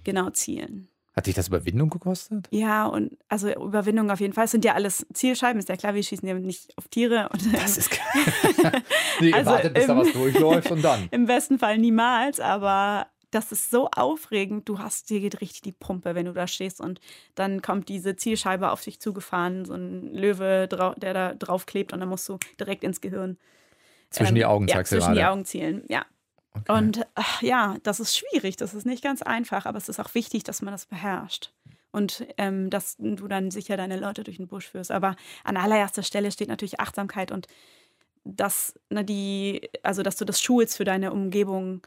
[0.04, 0.88] genau zielen.
[1.14, 2.46] Hat dich das Überwindung gekostet?
[2.50, 4.44] Ja, und also Überwindung auf jeden Fall.
[4.44, 7.28] Es sind ja alles Zielscheiben, ist ja klar, wir schießen ja nicht auf Tiere.
[7.32, 8.72] Und, das ist klar.
[9.20, 11.08] nee, also wartet, bis im, da was durchläuft und dann.
[11.10, 14.68] Im besten Fall niemals, aber das ist so aufregend.
[14.68, 17.00] Du hast, dir geht richtig die Pumpe, wenn du da stehst und
[17.34, 22.00] dann kommt diese Zielscheibe auf dich zugefahren, so ein Löwe, der da drauf klebt und
[22.00, 23.38] dann musst du direkt ins Gehirn.
[24.10, 25.16] Zwischen ähm, die Augen ja, zwischen gerade.
[25.16, 26.04] die Augen zielen, ja.
[26.52, 26.72] Okay.
[26.72, 30.14] Und ach, ja, das ist schwierig, das ist nicht ganz einfach, aber es ist auch
[30.14, 31.52] wichtig, dass man das beherrscht.
[31.92, 34.92] Und ähm, dass du dann sicher deine Leute durch den Busch führst.
[34.92, 37.48] Aber an allererster Stelle steht natürlich Achtsamkeit und
[38.24, 41.82] dass, na, die, also dass du das schulst für deine Umgebung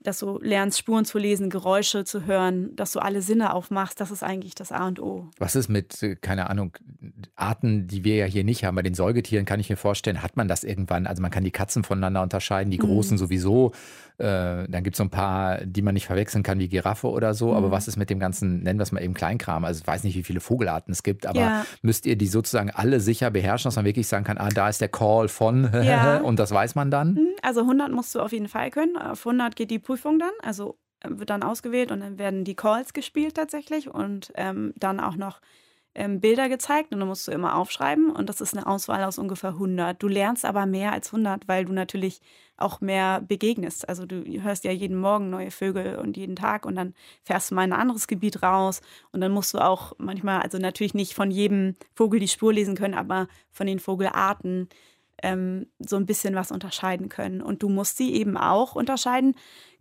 [0.00, 4.10] dass du lernst, Spuren zu lesen, Geräusche zu hören, dass du alle Sinne aufmachst, das
[4.10, 5.28] ist eigentlich das A und O.
[5.38, 6.76] Was ist mit, äh, keine Ahnung,
[7.34, 8.76] Arten, die wir ja hier nicht haben?
[8.76, 11.06] Bei den Säugetieren kann ich mir vorstellen, hat man das irgendwann?
[11.06, 13.18] Also man kann die Katzen voneinander unterscheiden, die großen mhm.
[13.18, 13.72] sowieso.
[14.18, 17.34] Äh, dann gibt es so ein paar, die man nicht verwechseln kann, wie Giraffe oder
[17.34, 17.50] so.
[17.50, 17.56] Mhm.
[17.56, 19.64] Aber was ist mit dem ganzen, nennen wir es mal eben Kleinkram?
[19.64, 21.66] Also ich weiß nicht, wie viele Vogelarten es gibt, aber ja.
[21.82, 24.80] müsst ihr die sozusagen alle sicher beherrschen, dass man wirklich sagen kann, ah, da ist
[24.80, 26.18] der Call von ja.
[26.18, 27.14] und das weiß man dann?
[27.14, 27.28] Mhm.
[27.42, 28.96] Also 100 musst du auf jeden Fall können.
[28.96, 30.32] Auf 100 geht die Prüfung dann.
[30.42, 35.00] Also äh, wird dann ausgewählt und dann werden die Calls gespielt tatsächlich und ähm, dann
[35.00, 35.40] auch noch
[35.96, 39.18] ähm, Bilder gezeigt und dann musst du immer aufschreiben und das ist eine Auswahl aus
[39.18, 40.00] ungefähr 100.
[40.00, 42.20] Du lernst aber mehr als 100, weil du natürlich
[42.58, 43.88] auch mehr begegnest.
[43.88, 47.54] Also du hörst ja jeden Morgen neue Vögel und jeden Tag und dann fährst du
[47.54, 51.14] mal in ein anderes Gebiet raus und dann musst du auch manchmal, also natürlich nicht
[51.14, 54.68] von jedem Vogel die Spur lesen können, aber von den Vogelarten
[55.22, 57.40] ähm, so ein bisschen was unterscheiden können.
[57.40, 59.34] Und du musst sie eben auch unterscheiden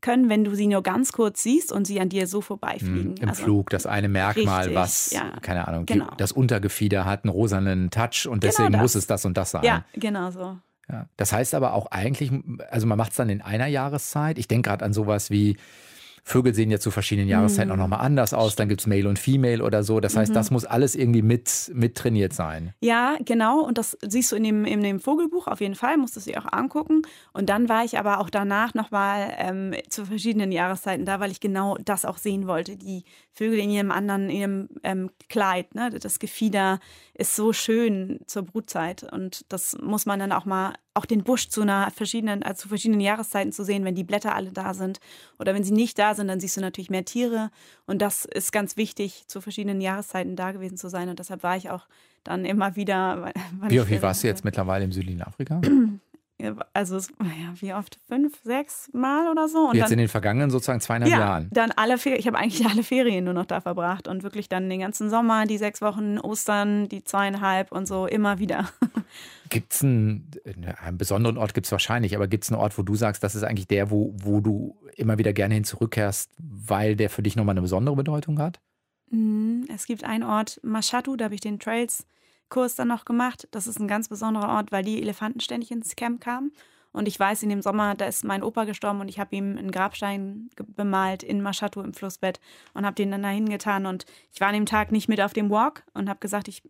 [0.05, 3.13] können, wenn du sie nur ganz kurz siehst und sie an dir so vorbeifliegen.
[3.13, 6.11] Mhm, Im also, Flug, das eine Merkmal, richtig, was, ja, keine Ahnung, genau.
[6.17, 9.49] das Untergefieder hat einen rosanen Touch und genau deswegen genau muss es das und das
[9.49, 9.63] sein.
[9.63, 10.57] Ja, genau so.
[10.87, 12.31] Ja, das heißt aber auch eigentlich,
[12.69, 14.37] also man macht es dann in einer Jahreszeit.
[14.37, 15.57] Ich denke gerade an sowas wie
[16.27, 17.73] Vögel sehen ja zu verschiedenen Jahreszeiten mhm.
[17.73, 18.55] auch nochmal anders aus.
[18.55, 19.99] Dann gibt es Male und Female oder so.
[19.99, 20.33] Das heißt, mhm.
[20.33, 22.73] das muss alles irgendwie mit, mit trainiert sein.
[22.81, 23.61] Ja, genau.
[23.61, 26.43] Und das siehst du in dem, in dem Vogelbuch auf jeden Fall, musst du dir
[26.43, 27.03] auch angucken.
[27.31, 31.41] Und dann war ich aber auch danach nochmal ähm, zu verschiedenen Jahreszeiten da, weil ich
[31.41, 32.75] genau das auch sehen wollte.
[32.75, 35.91] Die Vögel in ihrem anderen, in ihrem ähm, Kleid, ne?
[35.91, 36.79] das Gefieder
[37.13, 39.03] ist so schön zur Brutzeit.
[39.13, 42.67] Und das muss man dann auch mal auch den Busch zu einer verschiedenen, also zu
[42.69, 44.99] verschiedenen Jahreszeiten zu sehen, wenn die Blätter alle da sind.
[45.37, 47.51] Oder wenn sie nicht da sind, dann siehst du natürlich mehr Tiere.
[47.85, 51.09] Und das ist ganz wichtig, zu verschiedenen Jahreszeiten da gewesen zu sein.
[51.09, 51.85] Und deshalb war ich auch
[52.23, 53.33] dann immer wieder.
[53.67, 55.61] Wie, wie warst du jetzt mittlerweile im südlichen Afrika?
[56.73, 57.97] also ja, wie oft?
[58.07, 59.69] Fünf, sechs Mal oder so.
[59.69, 61.49] Und Jetzt dann, in den vergangenen sozusagen zweieinhalb ja, Jahren.
[61.51, 64.69] Dann alle Ferien, ich habe eigentlich alle Ferien nur noch da verbracht und wirklich dann
[64.69, 68.69] den ganzen Sommer, die sechs Wochen, Ostern, die zweieinhalb und so immer wieder.
[69.49, 70.29] Gibt es einen,
[70.83, 73.35] einen besonderen Ort, gibt es wahrscheinlich, aber gibt es einen Ort, wo du sagst, das
[73.35, 77.35] ist eigentlich der, wo, wo du immer wieder gerne hin zurückkehrst, weil der für dich
[77.35, 78.59] nochmal eine besondere Bedeutung hat?
[79.11, 82.07] Mhm, es gibt einen Ort, Mashatu, da habe ich den Trails
[82.49, 83.47] Kurs dann noch gemacht.
[83.51, 86.51] Das ist ein ganz besonderer Ort, weil die Elefanten ständig ins Camp kamen.
[86.95, 89.57] Und ich weiß, in dem Sommer, da ist mein Opa gestorben und ich habe ihm
[89.57, 92.39] einen Grabstein bemalt in Maschatu im Flussbett
[92.73, 93.85] und habe den dann dahin getan.
[93.85, 96.63] Und ich war an dem Tag nicht mit auf dem Walk und habe gesagt, ich,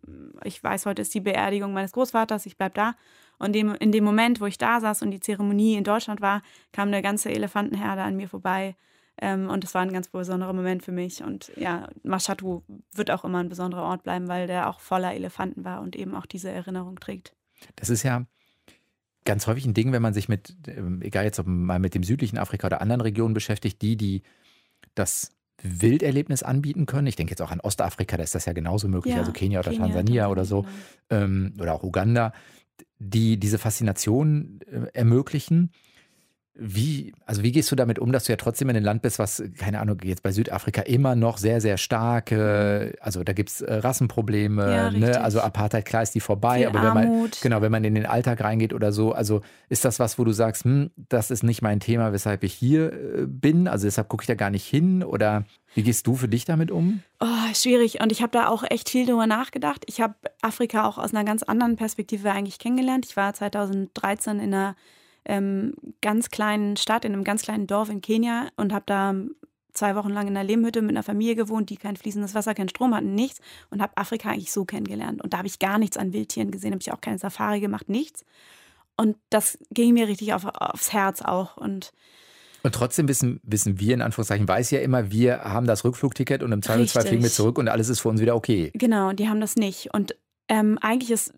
[0.44, 2.96] ich weiß, heute ist die Beerdigung meines Großvaters, ich bleibe da.
[3.38, 6.42] Und dem, in dem Moment, wo ich da saß und die Zeremonie in Deutschland war,
[6.72, 8.76] kam eine ganze Elefantenherde an mir vorbei
[9.22, 11.24] Ähm, und das war ein ganz besonderer Moment für mich.
[11.24, 15.64] Und ja, Mashatu wird auch immer ein besonderer Ort bleiben, weil der auch voller Elefanten
[15.64, 17.34] war und eben auch diese Erinnerung trägt.
[17.76, 18.26] Das ist ja
[19.24, 22.04] ganz häufig ein Ding, wenn man sich mit, ähm, egal jetzt ob mal mit dem
[22.04, 24.24] südlichen Afrika oder anderen Regionen beschäftigt, die, die
[24.94, 27.08] das Wilderlebnis anbieten können.
[27.08, 29.60] Ich denke jetzt auch an Ostafrika, da ist das ja genauso möglich, ja, also Kenia
[29.60, 30.66] oder Kenia, Tansania oder so,
[31.10, 31.24] genau.
[31.24, 32.34] ähm, oder auch Uganda,
[33.00, 35.72] die diese Faszination äh, ermöglichen.
[36.58, 39.20] Wie, also wie gehst du damit um, dass du ja trotzdem in einem Land bist,
[39.20, 43.50] was, keine Ahnung, jetzt bei Südafrika immer noch sehr, sehr stark, äh, also da gibt
[43.50, 45.22] es äh, Rassenprobleme, ja, ne?
[45.22, 48.06] also Apartheid, klar ist die vorbei, Viel aber wenn man, genau, wenn man in den
[48.06, 51.62] Alltag reingeht oder so, also ist das was, wo du sagst, hm, das ist nicht
[51.62, 55.04] mein Thema, weshalb ich hier äh, bin, also deshalb gucke ich da gar nicht hin
[55.04, 57.02] oder wie gehst du für dich damit um?
[57.20, 59.84] Oh, schwierig und ich habe da auch echt viel drüber nachgedacht.
[59.88, 63.06] Ich habe Afrika auch aus einer ganz anderen Perspektive eigentlich kennengelernt.
[63.06, 64.78] Ich war 2013 in einer
[65.26, 69.16] ähm, ganz kleinen Stadt, in einem ganz kleinen Dorf in Kenia und habe da
[69.74, 72.70] zwei Wochen lang in einer Lehmhütte mit einer Familie gewohnt, die kein fließendes Wasser, keinen
[72.70, 75.22] Strom hatten, nichts und habe Afrika eigentlich so kennengelernt.
[75.22, 77.90] Und da habe ich gar nichts an Wildtieren gesehen, habe ich auch keine Safari gemacht,
[77.90, 78.26] nichts.
[78.98, 81.58] Und das ging mir richtig auf, aufs Herz auch.
[81.58, 81.92] Und
[82.64, 86.52] und trotzdem wissen, wissen wir, in Anführungszeichen, weiß ja immer, wir haben das Rückflugticket und
[86.52, 88.72] im Zweifelsfall fliegen wir zurück und alles ist für uns wieder okay.
[88.74, 89.94] Genau, die haben das nicht.
[89.94, 90.16] Und
[90.48, 91.32] ähm, eigentlich ist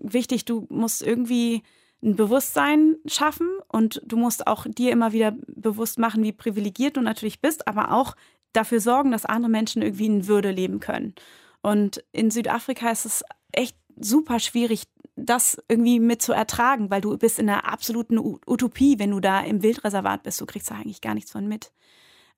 [0.00, 1.62] wichtig, du musst irgendwie
[2.02, 7.02] ein Bewusstsein schaffen und du musst auch dir immer wieder bewusst machen, wie privilegiert du
[7.02, 8.16] natürlich bist, aber auch
[8.52, 11.14] dafür sorgen, dass andere Menschen irgendwie in Würde leben können.
[11.62, 14.84] Und in Südafrika ist es echt super schwierig,
[15.14, 19.40] das irgendwie mit zu ertragen, weil du bist in einer absoluten Utopie, wenn du da
[19.40, 20.40] im Wildreservat bist.
[20.40, 21.72] Du kriegst da eigentlich gar nichts von mit.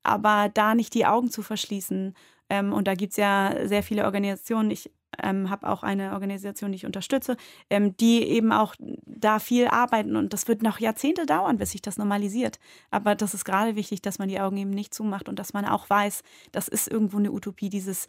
[0.03, 2.15] Aber da nicht die Augen zu verschließen,
[2.49, 4.91] ähm, und da gibt es ja sehr viele Organisationen, ich
[5.23, 7.37] ähm, habe auch eine Organisation, die ich unterstütze,
[7.71, 10.17] ähm, die eben auch da viel arbeiten.
[10.17, 12.59] Und das wird noch Jahrzehnte dauern, bis sich das normalisiert.
[12.91, 15.65] Aber das ist gerade wichtig, dass man die Augen eben nicht zumacht und dass man
[15.65, 16.23] auch weiß,
[16.53, 18.07] das ist irgendwo eine Utopie, dieses,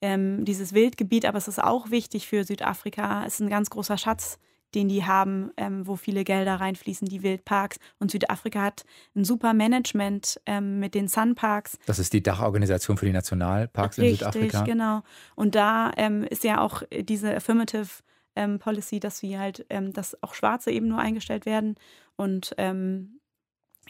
[0.00, 3.98] ähm, dieses Wildgebiet, aber es ist auch wichtig für Südafrika, es ist ein ganz großer
[3.98, 4.38] Schatz,
[4.74, 7.78] den die haben, ähm, wo viele Gelder reinfließen, die Wildparks.
[7.98, 11.78] Und Südafrika hat ein super Management ähm, mit den Sunparks.
[11.86, 14.62] Das ist die Dachorganisation für die Nationalparks Richtig, in Südafrika.
[14.62, 15.02] genau.
[15.34, 17.88] Und da ähm, ist ja auch diese Affirmative
[18.34, 21.76] ähm, Policy, dass wir halt, ähm, dass auch Schwarze eben nur eingestellt werden.
[22.16, 23.20] Und ähm,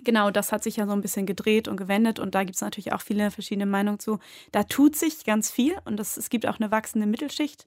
[0.05, 2.61] Genau, das hat sich ja so ein bisschen gedreht und gewendet und da gibt es
[2.61, 4.19] natürlich auch viele verschiedene Meinungen zu.
[4.53, 7.67] Da tut sich ganz viel und das, es gibt auch eine wachsende Mittelschicht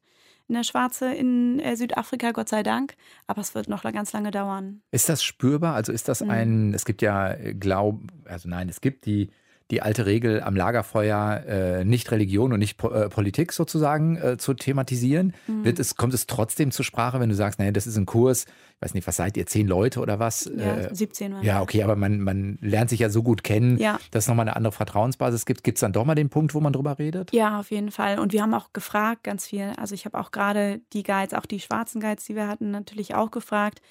[0.49, 2.95] eine Schwarze in äh, Südafrika, Gott sei Dank.
[3.27, 4.81] Aber es wird noch ganz lange dauern.
[4.91, 5.75] Ist das spürbar?
[5.75, 6.29] Also ist das mhm.
[6.29, 9.29] ein, es gibt ja äh, Glaub, also nein, es gibt die
[9.71, 14.37] die alte Regel am Lagerfeuer äh, nicht Religion und nicht po äh, Politik sozusagen äh,
[14.37, 15.33] zu thematisieren.
[15.47, 15.63] Mhm.
[15.63, 18.45] Wird es, kommt es trotzdem zur Sprache, wenn du sagst, naja, das ist ein Kurs,
[18.45, 20.49] ich weiß nicht, was seid ihr, zehn Leute oder was?
[20.55, 21.45] Ja, 17 Mal.
[21.45, 23.99] Ja, okay, aber man, man lernt sich ja so gut kennen, ja.
[24.11, 25.63] dass es nochmal eine andere Vertrauensbasis gibt.
[25.63, 27.31] Gibt es dann doch mal den Punkt, wo man drüber redet?
[27.31, 28.17] Ja, auf jeden Fall.
[28.17, 29.73] Und wir haben auch gefragt, ganz viel.
[29.77, 33.13] Also ich habe auch gerade die Guides, auch die schwarzen Guides, die wir hatten, natürlich
[33.15, 33.81] auch gefragt.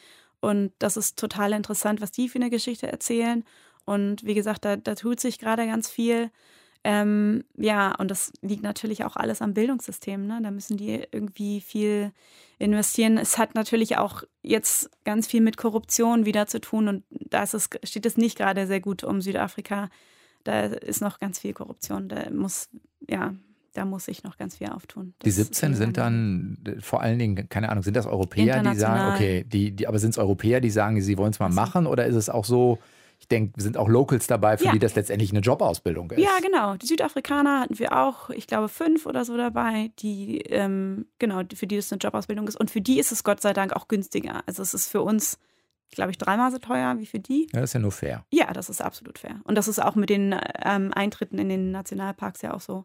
[0.40, 3.44] Und das ist total interessant, was die für eine Geschichte erzählen.
[3.88, 6.30] Und wie gesagt, da, da tut sich gerade ganz viel.
[6.84, 10.26] Ähm, ja, und das liegt natürlich auch alles am Bildungssystem.
[10.26, 10.40] Ne?
[10.42, 12.12] Da müssen die irgendwie viel
[12.58, 13.16] investieren.
[13.16, 17.54] Es hat natürlich auch jetzt ganz viel mit Korruption wieder zu tun und da ist
[17.54, 19.88] es, steht es nicht gerade sehr gut um Südafrika.
[20.44, 22.08] Da ist noch ganz viel Korruption.
[22.08, 22.68] Da muss,
[23.08, 23.34] ja,
[23.72, 25.14] da muss sich noch ganz viel auftun.
[25.20, 29.14] Das die 17 sind dann vor allen Dingen, keine Ahnung, sind das Europäer, die sagen,
[29.14, 31.60] okay, die, die, aber sind es Europäer, die sagen, sie wollen es mal also.
[31.60, 32.78] machen oder ist es auch so,
[33.20, 34.72] ich denke, sind auch Locals dabei, für ja.
[34.72, 36.20] die das letztendlich eine Jobausbildung ist.
[36.20, 36.76] Ja, genau.
[36.76, 41.66] Die Südafrikaner hatten wir auch, ich glaube, fünf oder so dabei, die, ähm, genau, für
[41.66, 42.56] die das eine Jobausbildung ist.
[42.56, 44.42] Und für die ist es Gott sei Dank auch günstiger.
[44.46, 45.38] Also es ist für uns,
[45.90, 47.48] glaube ich, dreimal so teuer wie für die.
[47.52, 48.24] Ja, das ist ja nur fair.
[48.32, 49.40] Ja, das ist absolut fair.
[49.44, 52.84] Und das ist auch mit den ähm, Eintritten in den Nationalparks ja auch so.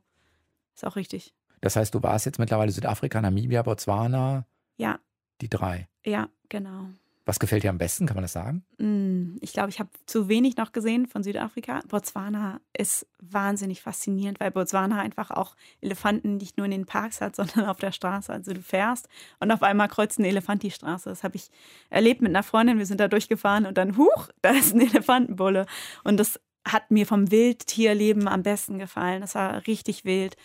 [0.74, 1.36] Ist auch richtig.
[1.62, 4.48] Das heißt, du warst jetzt mittlerweile Südafrika, Namibia, Botswana.
[4.78, 5.00] Ja.
[5.42, 5.88] Die drei.
[6.04, 6.88] Ja, genau.
[7.26, 8.66] Was gefällt dir am besten, kann man das sagen?
[8.80, 11.80] Mm, ich glaube, ich habe zu wenig noch gesehen von Südafrika.
[11.88, 17.36] Botswana ist wahnsinnig faszinierend, weil Botswana einfach auch Elefanten nicht nur in den Parks hat,
[17.38, 18.32] sondern auf der Straße.
[18.32, 19.08] Also du fährst
[19.40, 21.10] und auf einmal kreuzt ein Elefant die Straße.
[21.10, 21.50] Das habe ich
[21.90, 22.78] erlebt mit einer Freundin.
[22.78, 25.66] Wir sind da durchgefahren und dann, huch, da ist ein Elefantenbulle.
[26.04, 29.22] Und das hat mir vom Wildtierleben am besten gefallen.
[29.22, 30.36] Das war richtig wild.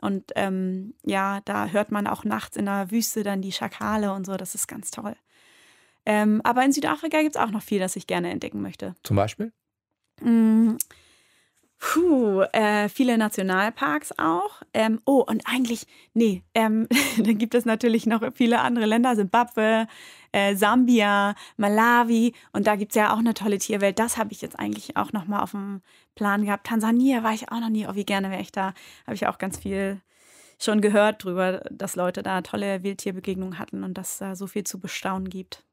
[0.00, 4.26] Und ähm, ja, da hört man auch nachts in der Wüste dann die Schakale und
[4.26, 4.36] so.
[4.36, 5.16] Das ist ganz toll.
[6.10, 8.96] Ähm, aber in Südafrika gibt es auch noch viel, das ich gerne entdecken möchte.
[9.04, 9.52] Zum Beispiel?
[10.20, 10.74] Mm,
[11.78, 14.60] Puh, äh, viele Nationalparks auch.
[14.74, 19.86] Ähm, oh, und eigentlich, nee, ähm, dann gibt es natürlich noch viele andere Länder, Simbabwe,
[20.32, 24.00] äh, Sambia, Malawi und da gibt es ja auch eine tolle Tierwelt.
[24.00, 25.80] Das habe ich jetzt eigentlich auch nochmal auf dem
[26.16, 26.66] Plan gehabt.
[26.66, 28.74] Tansania war ich auch noch nie, oh, wie gerne wäre ich da.
[29.06, 30.00] Habe ich auch ganz viel
[30.58, 34.80] schon gehört drüber, dass Leute da tolle Wildtierbegegnungen hatten und dass da so viel zu
[34.80, 35.64] bestaunen gibt.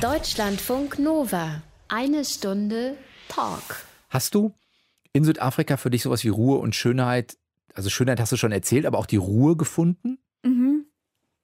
[0.00, 1.62] Deutschlandfunk Nova.
[1.88, 2.96] Eine Stunde
[3.28, 3.84] Talk.
[4.10, 4.52] Hast du
[5.12, 7.36] in Südafrika für dich sowas wie Ruhe und Schönheit,
[7.74, 10.18] also Schönheit hast du schon erzählt, aber auch die Ruhe gefunden?
[10.42, 10.86] Mhm.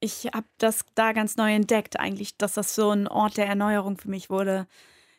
[0.01, 3.99] Ich habe das da ganz neu entdeckt, eigentlich, dass das so ein Ort der Erneuerung
[3.99, 4.67] für mich wurde,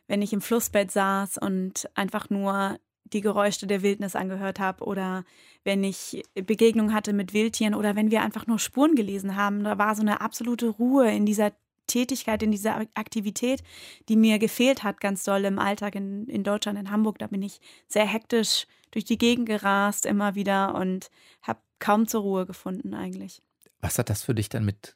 [0.08, 2.78] wenn ich im Flussbett saß und einfach nur
[3.14, 5.24] die Geräusche der Wildnis angehört habe oder
[5.64, 9.64] wenn ich Begegnungen hatte mit Wildtieren oder wenn wir einfach nur Spuren gelesen haben.
[9.64, 11.52] Da war so eine absolute Ruhe in dieser
[11.92, 13.64] Tätigkeit, in dieser Aktivität,
[14.10, 17.20] die mir gefehlt hat, ganz doll im Alltag in, in Deutschland, in Hamburg.
[17.20, 21.10] Da bin ich sehr hektisch durch die Gegend gerast, immer wieder und
[21.42, 23.42] habe kaum zur Ruhe gefunden eigentlich.
[23.80, 24.96] Was hat das für dich dann mit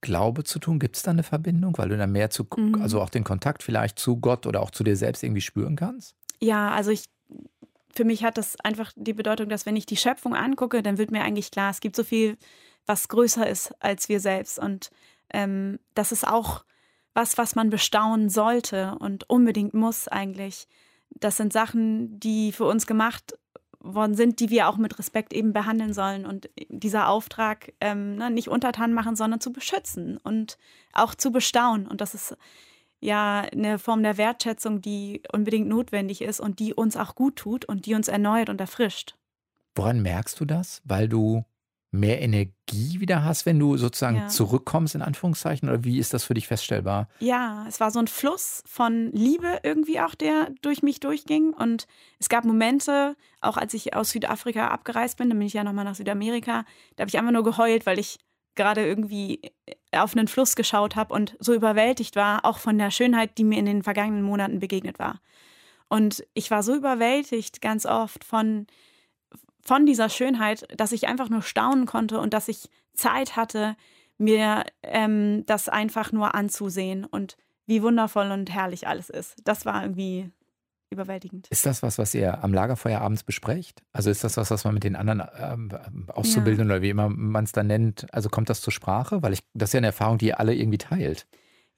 [0.00, 0.78] Glaube zu tun?
[0.78, 2.80] Gibt es da eine Verbindung, weil du dann mehr zu, mhm.
[2.80, 6.14] also auch den Kontakt vielleicht zu Gott oder auch zu dir selbst irgendwie spüren kannst?
[6.40, 7.04] Ja, also ich,
[7.92, 11.10] für mich hat das einfach die Bedeutung, dass wenn ich die Schöpfung angucke, dann wird
[11.10, 12.38] mir eigentlich klar, es gibt so viel,
[12.86, 14.90] was größer ist als wir selbst und
[15.32, 16.64] ähm, das ist auch
[17.14, 20.68] was, was man bestaunen sollte und unbedingt muss eigentlich.
[21.10, 23.36] Das sind Sachen, die für uns gemacht
[23.80, 26.26] worden sind, die wir auch mit Respekt eben behandeln sollen.
[26.26, 30.58] Und dieser Auftrag ähm, ne, nicht untertan machen, sondern zu beschützen und
[30.92, 31.86] auch zu bestaunen.
[31.86, 32.36] Und das ist
[33.00, 37.64] ja eine Form der Wertschätzung, die unbedingt notwendig ist und die uns auch gut tut
[37.64, 39.16] und die uns erneuert und erfrischt.
[39.74, 40.82] Woran merkst du das?
[40.84, 41.44] Weil du
[41.92, 44.28] mehr Energie wieder hast, wenn du sozusagen ja.
[44.28, 45.68] zurückkommst, in Anführungszeichen?
[45.68, 47.08] Oder wie ist das für dich feststellbar?
[47.18, 51.52] Ja, es war so ein Fluss von Liebe irgendwie auch, der durch mich durchging.
[51.52, 51.86] Und
[52.18, 55.84] es gab Momente, auch als ich aus Südafrika abgereist bin, dann bin ich ja nochmal
[55.84, 56.64] nach Südamerika,
[56.96, 58.18] da habe ich einfach nur geheult, weil ich
[58.54, 59.40] gerade irgendwie
[59.92, 63.58] auf einen Fluss geschaut habe und so überwältigt war, auch von der Schönheit, die mir
[63.58, 65.20] in den vergangenen Monaten begegnet war.
[65.88, 68.66] Und ich war so überwältigt ganz oft von
[69.62, 73.76] von dieser Schönheit, dass ich einfach nur staunen konnte und dass ich Zeit hatte,
[74.18, 79.36] mir ähm, das einfach nur anzusehen und wie wundervoll und herrlich alles ist.
[79.44, 80.30] Das war irgendwie
[80.90, 81.46] überwältigend.
[81.48, 83.82] Ist das was, was ihr am Lagerfeuer abends besprecht?
[83.92, 85.70] Also ist das was, was man mit den anderen ähm,
[86.08, 86.74] Auszubildenden ja.
[86.74, 89.22] oder wie immer man es dann nennt, also kommt das zur Sprache?
[89.22, 91.26] Weil ich, das ist ja eine Erfahrung, die ihr alle irgendwie teilt.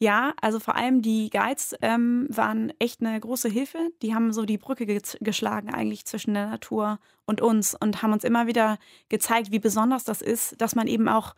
[0.02, 3.78] Ja, also vor allem die Guides ähm, waren echt eine große Hilfe.
[4.02, 8.12] Die haben so die Brücke ge geschlagen eigentlich zwischen der Natur und uns und haben
[8.12, 11.36] uns immer wieder gezeigt, wie besonders das ist, dass man eben auch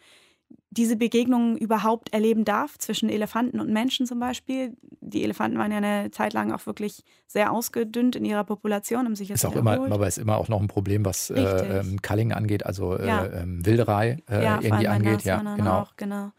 [0.71, 4.73] diese Begegnungen überhaupt erleben darf zwischen Elefanten und Menschen zum Beispiel.
[5.03, 9.15] Die Elefanten waren ja eine Zeit lang auch wirklich sehr ausgedünnt in ihrer Population, um
[9.15, 12.01] sich jetzt ist auch immer, aber ist immer auch noch ein Problem, was äh, ähm,
[12.01, 13.27] Culling angeht, also äh, ja.
[13.27, 15.23] ähm, Wilderei äh, ja, irgendwie angeht.
[15.25, 15.81] Ja, genau.
[15.81, 16.33] Auch, genau.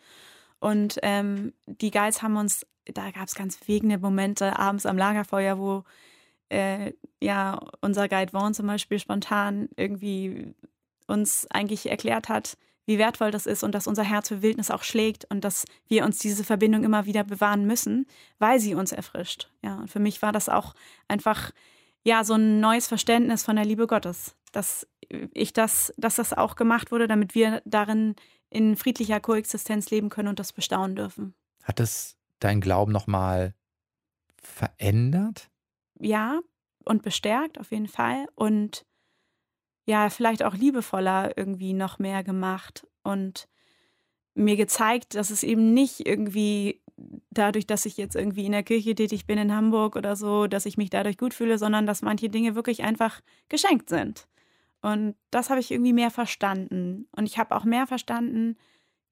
[0.60, 5.58] Und ähm, die Guides haben uns, da gab es ganz wegende Momente abends am Lagerfeuer,
[5.58, 5.84] wo
[6.50, 10.54] äh, ja unser Guide Vaughn zum Beispiel spontan irgendwie
[11.08, 14.84] uns eigentlich erklärt hat, wie wertvoll das ist und dass unser Herz für Wildnis auch
[14.84, 18.06] schlägt und dass wir uns diese Verbindung immer wieder bewahren müssen,
[18.38, 19.50] weil sie uns erfrischt.
[19.63, 20.76] Ja, und für mich war das auch
[21.08, 21.52] einfach
[22.04, 24.88] ja so ein neues Verständnis von der Liebe Gottes, dass
[25.34, 28.15] ich das, dass das auch gemacht wurde, damit wir darin
[28.56, 31.36] in friedlicher Koexistenz leben können und das bestaunen dürfen.
[31.63, 33.54] Hat es dein Glauben nochmal
[34.38, 35.50] verändert?
[36.00, 36.39] Ja,
[36.86, 38.28] und bestärkt auf jeden Fall.
[38.34, 38.86] Und
[39.86, 43.50] ja, vielleicht auch liebevoller irgendwie noch mehr gemacht und
[44.36, 46.82] mir gezeigt, dass es eben nicht irgendwie
[47.30, 50.65] dadurch, dass ich jetzt irgendwie in der Kirche tätig bin in Hamburg oder so, dass
[50.65, 54.28] ich mich dadurch gut fühle, sondern dass manche Dinge wirklich einfach geschenkt sind.
[54.86, 57.08] Und das habe ich irgendwie mehr verstanden.
[57.15, 58.56] Und ich habe auch mehr verstanden,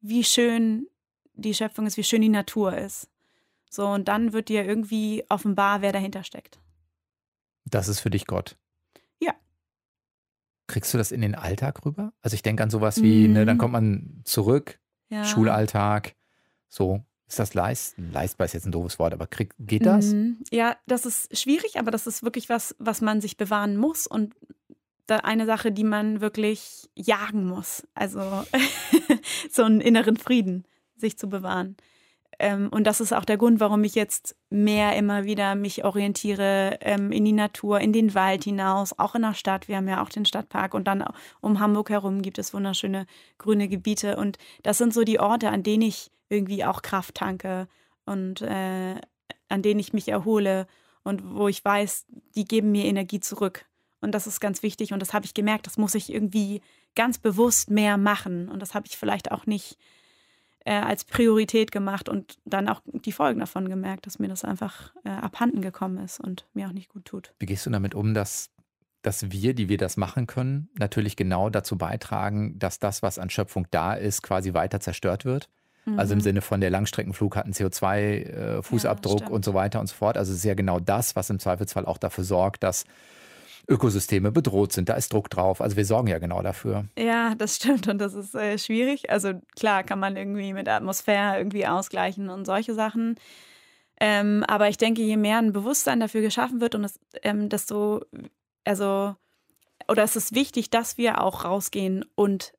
[0.01, 0.85] wie schön
[1.33, 3.09] die Schöpfung ist, wie schön die Natur ist.
[3.71, 6.59] So, und dann wird dir irgendwie offenbar, wer dahinter steckt.
[7.65, 8.55] Das ist für dich Gott.
[9.19, 9.33] Ja.
[10.67, 12.13] Kriegst du das in den Alltag rüber?
[12.21, 13.33] Also ich denke an sowas wie, mhm.
[13.33, 15.25] ne, dann kommt man zurück, ja.
[15.25, 16.13] Schulalltag,
[16.69, 17.03] so.
[17.25, 18.11] Ist das leisten?
[18.11, 20.13] Leistbar ist jetzt ein doofes Wort, aber krieg, geht das?
[20.13, 20.43] Mhm.
[20.51, 24.35] Ja, das ist schwierig, aber das ist wirklich was, was man sich bewahren muss und
[25.09, 27.87] eine Sache, die man wirklich jagen muss.
[27.93, 28.21] Also
[29.51, 31.75] so einen inneren Frieden sich zu bewahren.
[32.39, 36.77] Ähm, und das ist auch der Grund, warum ich jetzt mehr immer wieder mich orientiere
[36.81, 39.67] ähm, in die Natur, in den Wald hinaus, auch in der Stadt.
[39.67, 41.05] Wir haben ja auch den Stadtpark und dann
[41.41, 43.05] um Hamburg herum gibt es wunderschöne
[43.37, 44.17] grüne Gebiete.
[44.17, 47.67] Und das sind so die Orte, an denen ich irgendwie auch Kraft tanke
[48.05, 48.95] und äh,
[49.49, 50.67] an denen ich mich erhole
[51.03, 53.65] und wo ich weiß, die geben mir Energie zurück.
[54.03, 56.61] Und das ist ganz wichtig und das habe ich gemerkt, das muss ich irgendwie
[56.95, 58.49] ganz bewusst mehr machen.
[58.49, 59.77] Und das habe ich vielleicht auch nicht
[60.65, 64.93] äh, als Priorität gemacht und dann auch die Folgen davon gemerkt, dass mir das einfach
[65.03, 67.33] äh, abhanden gekommen ist und mir auch nicht gut tut.
[67.39, 68.49] Wie gehst du damit um, dass,
[69.01, 73.29] dass wir, die wir das machen können, natürlich genau dazu beitragen, dass das, was an
[73.29, 75.49] Schöpfung da ist, quasi weiter zerstört wird?
[75.85, 75.99] Mhm.
[75.99, 79.87] Also im Sinne von der Langstreckenflug hat einen CO2-Fußabdruck äh, ja, und so weiter und
[79.87, 80.17] so fort.
[80.17, 82.85] Also es ist ja genau das, was im Zweifelsfall auch dafür sorgt, dass
[83.67, 84.89] Ökosysteme bedroht sind.
[84.89, 85.61] Da ist Druck drauf.
[85.61, 86.85] Also wir sorgen ja genau dafür.
[86.97, 89.09] Ja, das stimmt und das ist äh, schwierig.
[89.09, 93.15] Also klar kann man irgendwie mit Atmosphäre irgendwie ausgleichen und solche Sachen.
[93.99, 98.01] Ähm, aber ich denke, je mehr ein Bewusstsein dafür geschaffen wird und es, ähm, desto,
[98.65, 99.15] also,
[99.87, 102.53] oder es ist wichtig, dass wir auch rausgehen und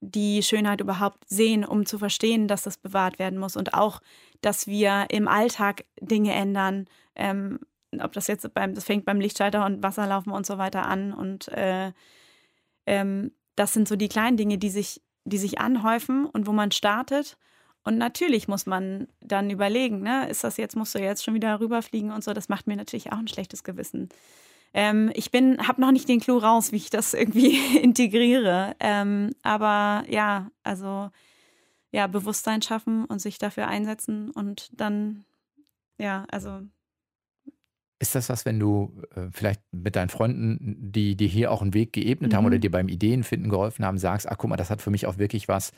[0.00, 4.00] die Schönheit überhaupt sehen, um zu verstehen, dass das bewahrt werden muss und auch,
[4.40, 7.60] dass wir im Alltag Dinge ändern, ähm,
[8.00, 11.12] ob das jetzt beim, das fängt beim Lichtschalter und Wasserlaufen und so weiter an.
[11.12, 11.92] Und äh,
[12.86, 16.70] ähm, das sind so die kleinen Dinge, die sich, die sich anhäufen und wo man
[16.70, 17.36] startet.
[17.84, 21.60] Und natürlich muss man dann überlegen, ne, ist das jetzt, musst du jetzt schon wieder
[21.60, 24.08] rüberfliegen und so, das macht mir natürlich auch ein schlechtes Gewissen.
[24.74, 28.74] Ähm, ich bin, habe noch nicht den Clou raus, wie ich das irgendwie integriere.
[28.80, 31.10] Ähm, aber ja, also
[31.92, 35.24] ja, Bewusstsein schaffen und sich dafür einsetzen und dann,
[35.98, 36.60] ja, also
[37.98, 41.74] ist das was, wenn du äh, vielleicht mit deinen Freunden, die dir hier auch einen
[41.74, 42.36] Weg geebnet mhm.
[42.36, 45.06] haben oder dir beim Ideenfinden geholfen haben, sagst, ach guck mal, das hat für mich
[45.06, 45.72] auch wirklich was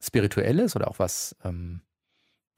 [0.00, 1.80] Spirituelles oder auch was ähm,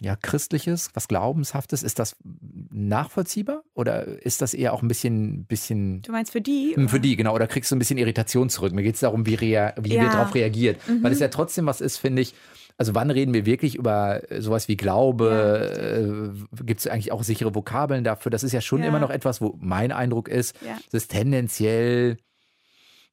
[0.03, 1.83] ja, Christliches, was Glaubenshaftes?
[1.83, 5.47] Ist das nachvollziehbar oder ist das eher auch ein bisschen.
[5.47, 6.73] bisschen du meinst für die?
[6.75, 7.35] Hm, für die, genau.
[7.35, 8.73] Oder kriegst du ein bisschen Irritation zurück?
[8.73, 10.03] Mir geht es darum, wie, rea wie ja.
[10.03, 10.79] wir darauf reagiert.
[10.89, 11.03] Mhm.
[11.03, 12.35] Weil es ja trotzdem was ist, finde ich,
[12.77, 16.33] also wann reden wir wirklich über äh, sowas wie Glaube?
[16.59, 16.63] Ja.
[16.63, 18.31] Äh, Gibt es eigentlich auch sichere Vokabeln dafür?
[18.31, 18.89] Das ist ja schon ja.
[18.89, 20.77] immer noch etwas, wo mein Eindruck ist, ja.
[20.89, 22.17] es ist tendenziell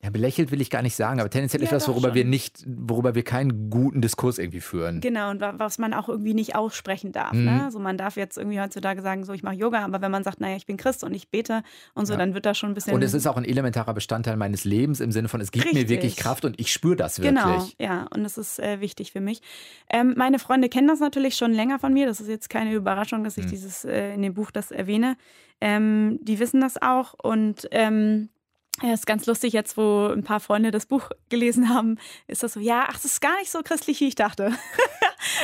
[0.03, 2.15] ja, belächelt will ich gar nicht sagen, aber tendenziell ja, etwas, worüber schon.
[2.15, 4.99] wir nicht, worüber wir keinen guten Diskurs irgendwie führen.
[4.99, 7.33] Genau, und was man auch irgendwie nicht aussprechen darf.
[7.33, 7.45] Mhm.
[7.45, 7.63] Ne?
[7.65, 10.41] Also man darf jetzt irgendwie heutzutage sagen, so ich mache Yoga, aber wenn man sagt,
[10.41, 11.61] naja, ich bin Christ und ich bete
[11.93, 12.19] und so, ja.
[12.19, 12.95] dann wird da schon ein bisschen.
[12.95, 15.83] Und es ist auch ein elementarer Bestandteil meines Lebens im Sinne von, es gibt Richtig.
[15.83, 17.35] mir wirklich Kraft und ich spüre das wirklich.
[17.37, 19.41] Genau, ja, und das ist äh, wichtig für mich.
[19.91, 22.07] Ähm, meine Freunde kennen das natürlich schon länger von mir.
[22.07, 23.49] Das ist jetzt keine Überraschung, dass ich mhm.
[23.49, 25.15] dieses äh, in dem Buch das erwähne.
[25.63, 28.29] Ähm, die wissen das auch und ähm,
[28.81, 31.97] ja, ist ganz lustig, jetzt wo ein paar Freunde das Buch gelesen haben,
[32.27, 34.53] ist das so, ja, ach, das ist gar nicht so christlich, wie ich dachte.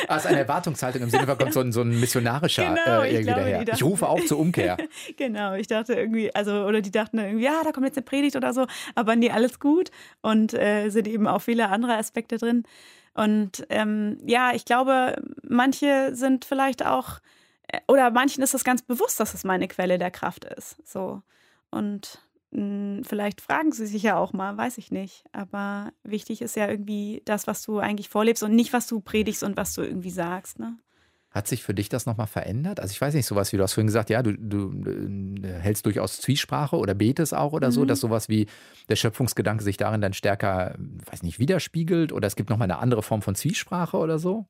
[0.09, 3.32] Ist eine Erwartungshaltung im Sinne von kommt so ein, so ein missionarischer genau, äh, irgendwie
[3.32, 3.59] daher.
[3.59, 4.78] Dachten, ich rufe auf zur Umkehr.
[5.17, 8.36] genau, ich dachte irgendwie, also, oder die dachten irgendwie, ja, da kommt jetzt eine Predigt
[8.36, 8.65] oder so,
[8.95, 9.91] aber nee, alles gut.
[10.21, 12.63] Und äh, sind eben auch viele andere Aspekte drin.
[13.13, 17.19] Und ähm, ja, ich glaube, manche sind vielleicht auch,
[17.67, 20.78] äh, oder manchen ist es ganz bewusst, dass es meine Quelle der Kraft ist.
[20.88, 21.21] So.
[21.69, 22.19] Und
[23.03, 25.24] vielleicht fragen sie sich ja auch mal, weiß ich nicht.
[25.32, 29.43] Aber wichtig ist ja irgendwie das, was du eigentlich vorlebst und nicht, was du predigst
[29.43, 30.60] und was du irgendwie sagst.
[30.60, 30.78] Ne?
[31.30, 32.80] Hat sich für dich das nochmal verändert?
[32.80, 34.72] Also ich weiß nicht, sowas wie du hast vorhin gesagt, ja, du, du,
[35.43, 37.74] äh, hältst durchaus Zwiesprache oder betest auch oder mhm.
[37.74, 38.47] so, dass sowas wie
[38.89, 40.76] der Schöpfungsgedanke sich darin dann stärker,
[41.12, 44.47] weiß nicht, widerspiegelt oder es gibt nochmal eine andere Form von Zwiesprache oder so?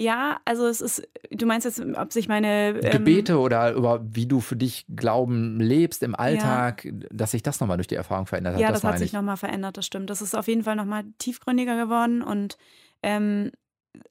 [0.00, 4.26] Ja, also es ist, du meinst jetzt, ob sich meine ähm, Gebete oder über wie
[4.26, 6.92] du für dich Glauben lebst im Alltag, ja.
[7.10, 8.60] dass sich das nochmal durch die Erfahrung verändert hat.
[8.60, 10.08] Ja, das, das hat sich nochmal verändert, das stimmt.
[10.08, 12.58] Das ist auf jeden Fall nochmal tiefgründiger geworden und
[13.02, 13.50] ähm,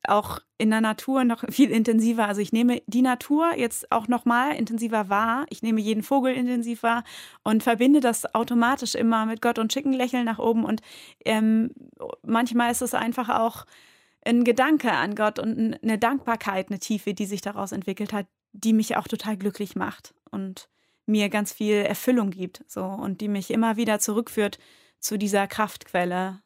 [0.06, 2.28] auch in der Natur noch viel intensiver.
[2.28, 5.46] Also ich nehme die Natur jetzt auch nochmal intensiver wahr.
[5.50, 7.06] Ich nehme jeden Vogel intensiv wahr
[7.44, 10.66] und verbinde das automatisch immer mit Gott und schicken Lächeln nach oben.
[10.66, 10.82] Und
[11.24, 11.72] ähm,
[12.26, 13.66] manchmal ist es einfach auch
[14.28, 18.74] ein Gedanke an Gott und eine Dankbarkeit, eine Tiefe, die sich daraus entwickelt hat, die
[18.74, 20.70] mich auch total glücklich macht und
[21.06, 24.60] mir ganz viel Erfüllung gibt, so und die mich immer wieder zurückführt
[25.00, 26.42] zu dieser Kraftquelle.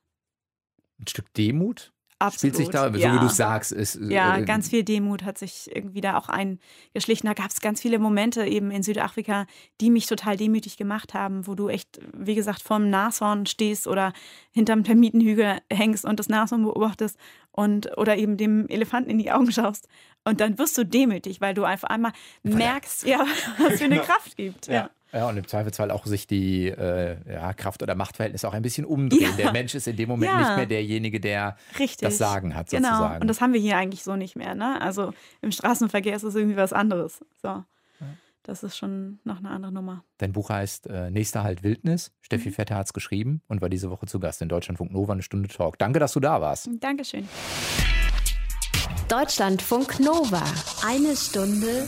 [1.00, 1.92] Ein Stück Demut?
[2.22, 2.56] Absolut.
[2.56, 3.10] Spielt sich da, ja.
[3.10, 4.00] so wie du sagst, ist.
[4.00, 7.28] Ja, äh, ganz viel Demut hat sich irgendwie da auch eingeschlichen.
[7.28, 9.48] Da gab es ganz viele Momente eben in Südafrika,
[9.82, 14.14] die mich total demütig gemacht haben, wo du echt, wie gesagt, vorm Nashorn stehst oder
[14.52, 17.18] hinterm Termitenhügel hängst und das Nashorn beobachtest
[17.52, 19.88] und oder eben dem Elefanten in die Augen schaust.
[20.24, 22.12] Und dann wirst du demütig, weil du einfach einmal
[22.44, 23.26] merkst, ja,
[23.58, 24.68] was für eine Kraft gibt.
[24.68, 24.74] ja.
[24.74, 24.90] ja.
[25.14, 28.86] Ja, und im Zweifelsfall auch sich die äh, ja, Kraft- oder Machtverhältnisse auch ein bisschen
[28.86, 29.32] umdrehen.
[29.32, 29.36] Ja.
[29.38, 30.40] Der Mensch ist in dem Moment ja.
[30.40, 32.08] nicht mehr derjenige, der Richtig.
[32.08, 32.88] das Sagen hat, genau.
[32.88, 33.14] sozusagen.
[33.14, 34.56] Genau, und das haben wir hier eigentlich so nicht mehr.
[34.56, 34.82] Ne?
[34.82, 37.26] Also im Straßenverkehr ist es irgendwie was anderes.
[37.42, 37.64] So.
[38.44, 40.04] Das ist schon noch eine andere Nummer.
[40.18, 42.12] Dein Buch heißt äh, Nächster Halt Wildnis.
[42.22, 42.54] Steffi mhm.
[42.54, 45.48] Vetter hat es geschrieben und war diese Woche zu Gast in Deutschlandfunk Nova, eine Stunde
[45.48, 45.78] Talk.
[45.78, 46.70] Danke, dass du da warst.
[46.80, 47.28] Dankeschön.
[49.08, 50.44] Deutschlandfunk Nova.
[50.86, 51.88] Eine Stunde